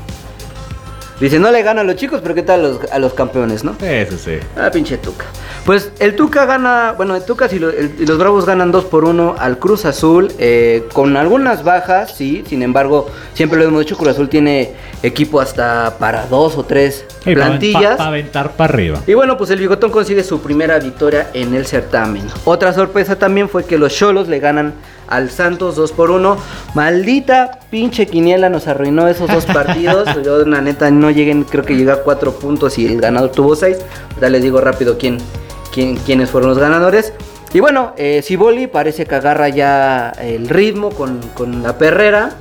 [1.20, 3.64] Dice, no le gana a los chicos, pero ¿qué tal a los, a los campeones,
[3.64, 3.76] no?
[3.82, 4.40] Eso sí.
[4.58, 5.26] Ah, pinche Tuca.
[5.66, 8.86] Pues el Tuca gana, bueno, el Tuca y, lo- el- y los Bravos ganan 2
[8.86, 13.82] por 1 al Cruz Azul, eh, con algunas bajas, sí, sin embargo, siempre lo hemos
[13.82, 18.00] dicho, Cruz Azul tiene equipo hasta para dos o tres Para plantillas.
[18.02, 19.00] aventar para arriba.
[19.08, 22.24] Y bueno, pues el Bigotón consigue su primera victoria en el certamen.
[22.44, 24.74] Otra sorpresa también fue que los Cholos le ganan
[25.16, 26.38] al Santos 2 por 1.
[26.74, 30.08] Maldita pinche quiniela nos arruinó esos dos partidos.
[30.26, 33.56] Yo, la neta, no lleguen, creo que llega a 4 puntos y el ganador tuvo
[33.56, 33.78] 6.
[34.20, 35.18] Ya les digo rápido quién,
[35.72, 37.14] quién, quiénes fueron los ganadores.
[37.54, 42.32] Y bueno, eh, Ciboli parece que agarra ya el ritmo con, con la perrera.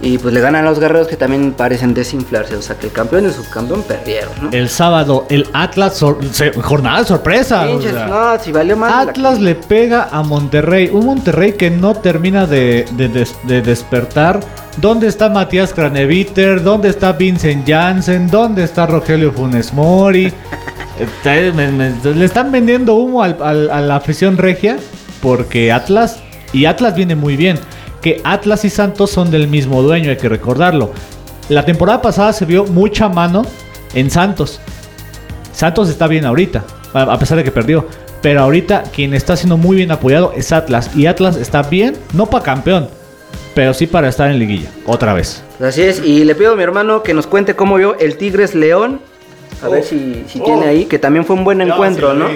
[0.00, 2.54] Y pues le ganan a los guerreros que también parecen desinflarse.
[2.54, 4.50] O sea que el campeón y el subcampeón perdieron, ¿no?
[4.52, 7.64] El sábado, el Atlas, sor- se- jornada de sorpresa.
[7.66, 8.90] o Pinches, sea, no, si valió más.
[9.06, 10.88] la- Atlas le pega a Monterrey.
[10.92, 14.38] Un Monterrey que no termina de, de des- de despertar.
[14.76, 16.62] ¿Dónde está Matías Craneviter?
[16.62, 18.28] ¿Dónde está Vincent Janssen?
[18.28, 20.32] ¿Dónde está Rogelio Funes Mori?
[21.24, 24.78] Me- le están vendiendo humo al- al- a la afición regia
[25.22, 26.18] porque Atlas
[26.52, 27.58] y Atlas viene muy bien.
[28.00, 30.92] Que Atlas y Santos son del mismo dueño, hay que recordarlo.
[31.48, 33.44] La temporada pasada se vio mucha mano
[33.94, 34.60] en Santos.
[35.52, 37.86] Santos está bien ahorita, a pesar de que perdió.
[38.20, 40.90] Pero ahorita quien está siendo muy bien apoyado es Atlas.
[40.96, 42.88] Y Atlas está bien, no para campeón,
[43.54, 45.42] pero sí para estar en liguilla, otra vez.
[45.60, 48.54] Así es, y le pido a mi hermano que nos cuente cómo vio el Tigres
[48.54, 49.00] León.
[49.62, 52.28] A ver si, si tiene ahí, que también fue un buen encuentro, ¿no?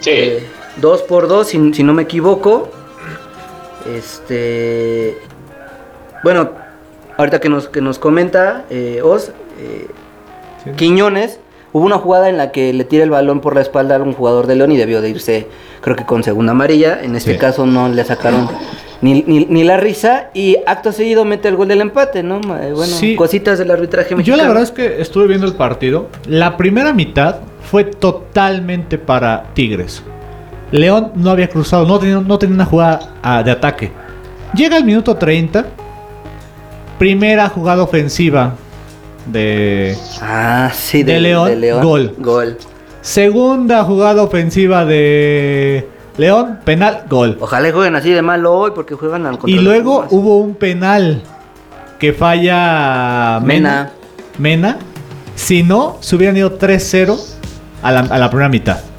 [0.00, 0.10] Sí.
[0.10, 0.46] Eh,
[0.76, 2.70] dos por dos, si, si no me equivoco.
[3.86, 5.16] Este.
[6.24, 6.50] Bueno,
[7.16, 9.30] ahorita que nos, que nos comenta eh, Oz,
[9.60, 9.88] eh,
[10.76, 11.40] Quiñones,
[11.72, 14.12] hubo una jugada en la que le tira el balón por la espalda a un
[14.12, 15.46] jugador de León y debió de irse,
[15.80, 17.00] creo que con segunda amarilla.
[17.02, 17.38] En este Sí.
[17.38, 18.48] caso no le sacaron
[19.00, 22.36] ni, ni- ni la risa y acto seguido mete el gol del empate, ¿no?
[22.36, 23.16] Eh, Bueno, Sí.
[23.16, 26.06] cositas del arbitraje Yo la verdad es que estuve viendo el partido.
[26.28, 27.36] La primera mitad
[27.68, 30.04] fue totalmente para Tigres.
[30.72, 33.92] León no había cruzado, no tenía, no tenía una jugada ah, de ataque.
[34.54, 35.66] Llega el minuto 30.
[36.98, 38.54] Primera jugada ofensiva
[39.26, 39.96] de...
[40.20, 42.14] Ah, sí, De León, gol.
[42.18, 42.58] Gol.
[43.02, 47.36] Segunda jugada ofensiva de León, penal, gol.
[47.40, 51.22] Ojalá jueguen así de malo hoy porque juegan al Y luego hubo un penal
[51.98, 53.90] que falla Mena.
[54.38, 54.78] Mena.
[55.34, 57.18] Si no, se hubieran ido 3-0
[57.82, 58.91] a la, a la primera mitad.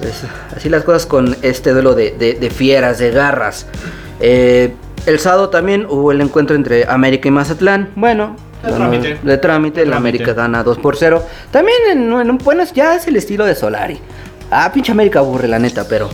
[0.00, 0.22] Pues,
[0.56, 3.66] así las cosas con este duelo de, de- de fieras, de garras.
[4.20, 4.72] Eh,
[5.06, 7.90] el sábado también hubo el encuentro entre América y Mazatlán.
[7.94, 9.18] Bueno, De trámite.
[9.22, 9.96] de trámite, la.
[9.96, 11.22] América gana 2 por 0.
[11.50, 13.98] También en, en bueno, ya es el estilo de Solari.
[14.50, 16.08] Ah, pinche América aburre, la neta, pero.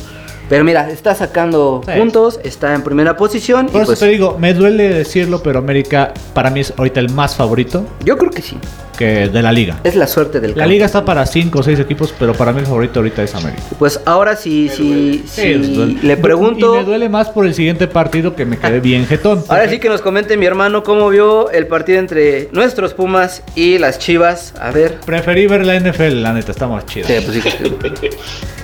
[0.51, 1.93] Pero mira, está sacando Sí.
[1.97, 3.67] puntos, está en primera posición.
[3.69, 7.01] Por y eso pues, te digo, me duele decirlo, pero América para mí es ahorita
[7.01, 8.59] el más favorito yo creo que sí.
[8.99, 9.79] que de la liga.
[9.85, 10.71] Es la suerte del La campo.
[10.71, 13.63] liga está para 5 o 6 equipos, pero para mí el favorito ahorita es América.
[13.79, 15.55] Pues ahora sí, sí, sí,
[16.03, 16.75] le pregunto.
[16.75, 19.43] Y me duele más por el siguiente partido que me quedé bien jetón.
[19.49, 23.79] Ahora sí que nos comente mi hermano cómo vio el partido entre nuestros Pumas y
[23.79, 24.53] las Chivas.
[24.61, 24.99] A ver.
[25.07, 27.07] Preferí ver la NFL, la neta, está más chida.
[27.07, 28.11] Sí, pues sí que-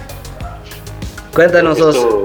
[1.36, 2.04] Cuéntanos, Creo que Os.
[2.04, 2.24] estuvo-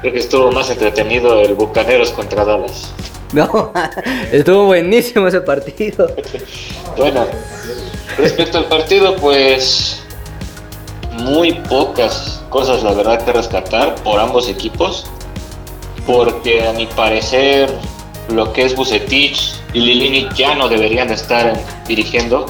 [0.00, 2.92] Creo que estuvo más entretenido el Bucaneros contra Dallas.
[3.34, 3.72] No,
[4.32, 6.10] estuvo buenísimo ese partido.
[6.96, 7.26] Bueno,
[8.16, 10.02] respecto al partido, pues
[11.12, 15.04] muy pocas cosas, la verdad, que rescatar por ambos equipos,
[16.06, 17.70] porque a mi parecer
[18.30, 21.52] lo que es Bucetich y Lilini ya no deberían estar
[21.86, 22.46] dirigiendo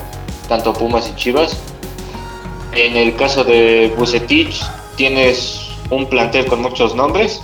[0.48, 1.56] tanto Pumas y Chivas.
[2.72, 4.62] En el caso de Bucetich
[4.96, 5.60] tienes
[5.90, 7.42] un plantel con muchos nombres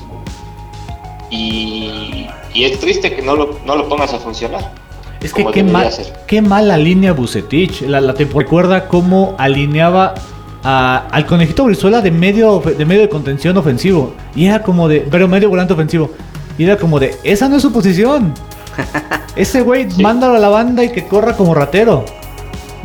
[1.30, 4.72] y, y es triste que no lo, no lo pongas a funcionar.
[5.20, 5.90] Es que qué, mal,
[6.26, 7.82] qué mala línea Bucetich.
[7.82, 10.14] La, la tempo- recuerda cómo alineaba
[10.62, 14.14] a- al conejito Brizuela de medio, de medio de contención ofensivo.
[14.36, 15.00] Y era como de.
[15.10, 16.10] Pero medio volante ofensivo.
[16.58, 17.16] Y era como de.
[17.24, 18.34] Esa no es su posición.
[19.36, 22.04] Ese güey, mándalo a la banda y que corra como ratero.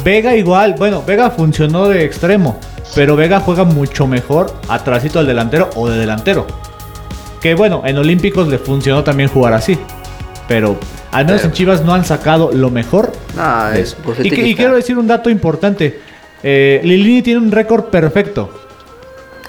[0.06, 0.76] Vega igual.
[0.80, 2.58] Bueno, Vega funcionó de extremo.
[2.96, 6.46] Pero Vega juega mucho mejor atrásito al delantero o de delantero.
[7.42, 9.80] Que bueno, en Olímpicos le funcionó también jugar así.
[10.48, 10.78] Pero
[11.12, 13.12] al menos en Chivas no han sacado lo mejor
[13.72, 16.02] de es Y, que- y quiero decir un dato importante.
[16.42, 18.50] Eh, Lilini tiene un récord perfecto.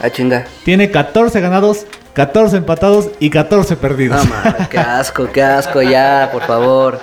[0.02, 0.46] Ah, chinga.
[0.64, 4.24] Tiene 14 ganados, 14 empatados y 14 perdidos.
[4.24, 7.00] No, mames, qué asco, qué asco ya, por favor.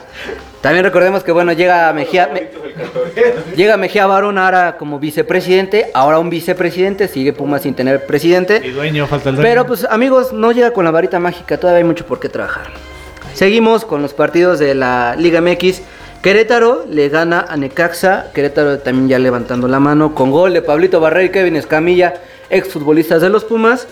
[0.61, 2.49] También recordemos que, bueno, llega Mejía, Me-
[3.55, 8.61] llega Mejía Barón ahora como vicepresidente, ahora un vicepresidente, sigue Pumas sin tener presidente.
[8.63, 9.47] y dueño, falta el dueño.
[9.49, 12.67] Pero pues amigos, no llega con la varita mágica, todavía hay mucho por qué trabajar.
[13.33, 15.81] Seguimos con los partidos de la Liga MX.
[16.23, 20.99] Querétaro le gana a Necaxa, Querétaro también ya levantando la mano con gol de Pablito
[20.99, 22.15] Barrera y Kevin Escamilla,
[22.49, 23.87] exfutbolistas de los Pumas.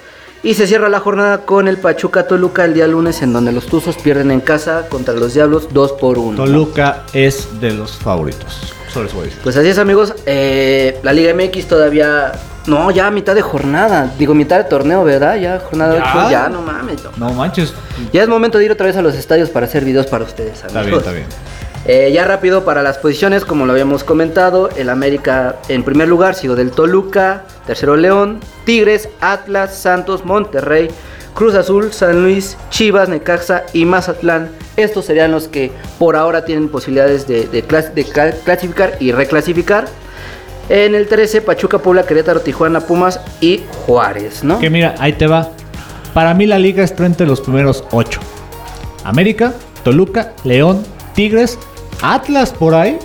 [0.46, 3.66] Y se cierra la jornada con el Pachuca Toluca el día lunes en donde los
[3.66, 6.38] Tuzos pierden en casa contra los Diablos 2 por 1.
[6.38, 8.72] Toluca es de los favoritos.
[8.94, 9.42] Solo eso voy a decir.
[9.42, 12.34] Pues así es amigos, eh, la Liga MX todavía...
[12.68, 15.38] No, ya a mitad de jornada, digo mitad de torneo, ¿verdad?
[15.38, 16.14] Ya jornada ¿Ya?
[16.26, 17.04] 8, ya no mames.
[17.04, 17.10] no.
[17.18, 17.74] No manches.
[18.14, 20.64] Ya es momento de ir otra vez a los estadios para hacer videos para ustedes,
[20.64, 21.00] amigos.
[21.00, 21.55] Está bien, está bien.
[21.88, 26.34] Eh, ya rápido para las posiciones, como lo habíamos comentado, el América en primer lugar,
[26.34, 30.88] sigo del Toluca, tercero León, Tigres, Atlas, Santos, Monterrey,
[31.36, 34.50] Cruz Azul, San Luis, Chivas, Necaxa y Mazatlán.
[34.78, 39.12] Estos serían los que por ahora tienen posibilidades de, de clas- de cla- clasificar y
[39.12, 39.86] reclasificar.
[40.70, 44.58] En el 13, Pachuca, Puebla, Querétaro, Tijuana, Pumas y Juárez, ¿no?
[44.60, 45.50] Que mira, ahí te va.
[46.16, 48.20] Para mí la liga está entre los primeros 8.
[49.04, 50.84] América, Toluca, León,
[51.14, 51.60] Tigres,
[52.02, 53.00] Atlas por ahí.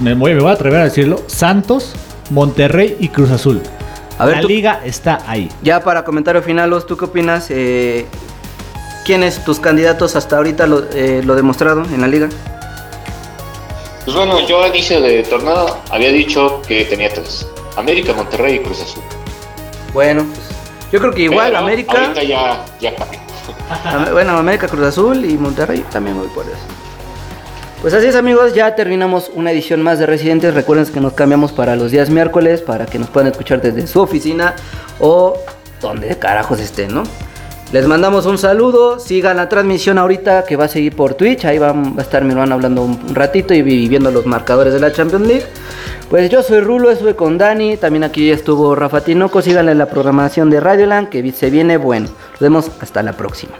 [0.00, 1.22] Me voy, me voy a atrever a decirlo.
[1.26, 1.94] Santos,
[2.30, 3.62] Monterrey y Cruz Azul.
[4.18, 5.50] A ver, la tú- liga está ahí.
[5.62, 7.46] Ya para comentario final, ¿tú qué opinas?
[7.50, 8.06] Eh,
[9.04, 12.28] ¿quiénes tus candidatos hasta ahorita lo, eh, lo demostrado en la liga?
[14.04, 17.46] Pues bueno, yo al inicio de torneo había dicho que tenía tres.
[17.76, 19.02] América, Monterrey y Cruz Azul.
[19.92, 20.46] Bueno, pues,
[20.92, 23.18] yo creo que igual Pero América, Ahorita ya, ya cambió.
[23.84, 26.54] Am- bueno, América, Cruz Azul y Monterrey también voy por eso.
[27.86, 30.54] Pues así es amigos, ya terminamos una edición más de Residentes.
[30.54, 34.00] Recuerden que nos cambiamos para los días miércoles para que nos puedan escuchar desde su
[34.00, 34.56] oficina
[34.98, 35.34] o
[35.80, 37.04] donde carajos estén, ¿no?
[37.70, 41.58] Les mandamos un saludo, sigan la transmisión ahorita que va a seguir por Twitch, ahí
[41.58, 44.90] va, a estar mi hermano hablando un, ratito y vi- viendo los marcadores de la
[44.90, 45.44] Champions League.
[46.10, 50.50] Pues yo soy Rulo, estuve con Dani, también aquí estuvo Rafa Tinoco, síganle la programación
[50.50, 52.08] de Radioland que se viene bueno.
[52.32, 53.52] Nos vemos hasta la próxima.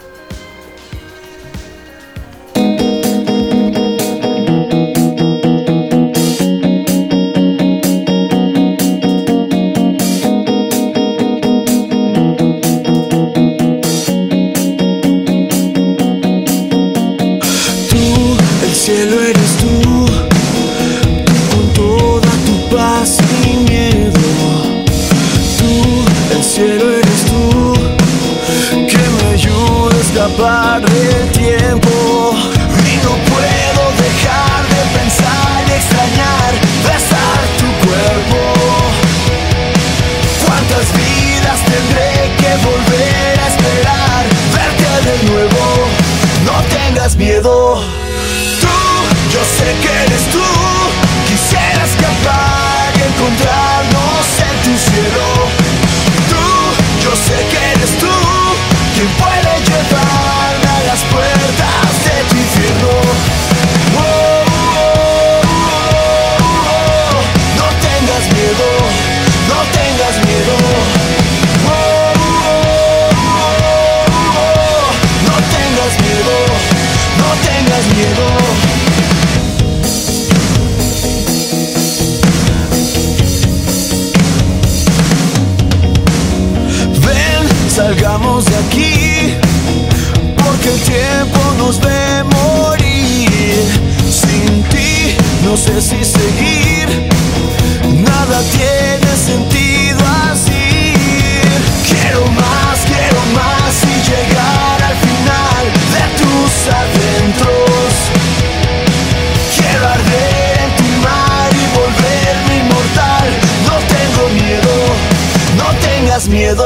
[116.56, 116.62] Tú,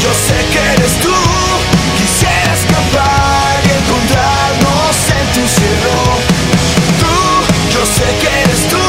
[0.00, 1.12] yo sé que eres tú.
[1.98, 5.94] Quisiera escapar y encontrarnos en tu cielo.
[7.00, 7.14] Tú,
[7.74, 8.84] yo sé que eres tú.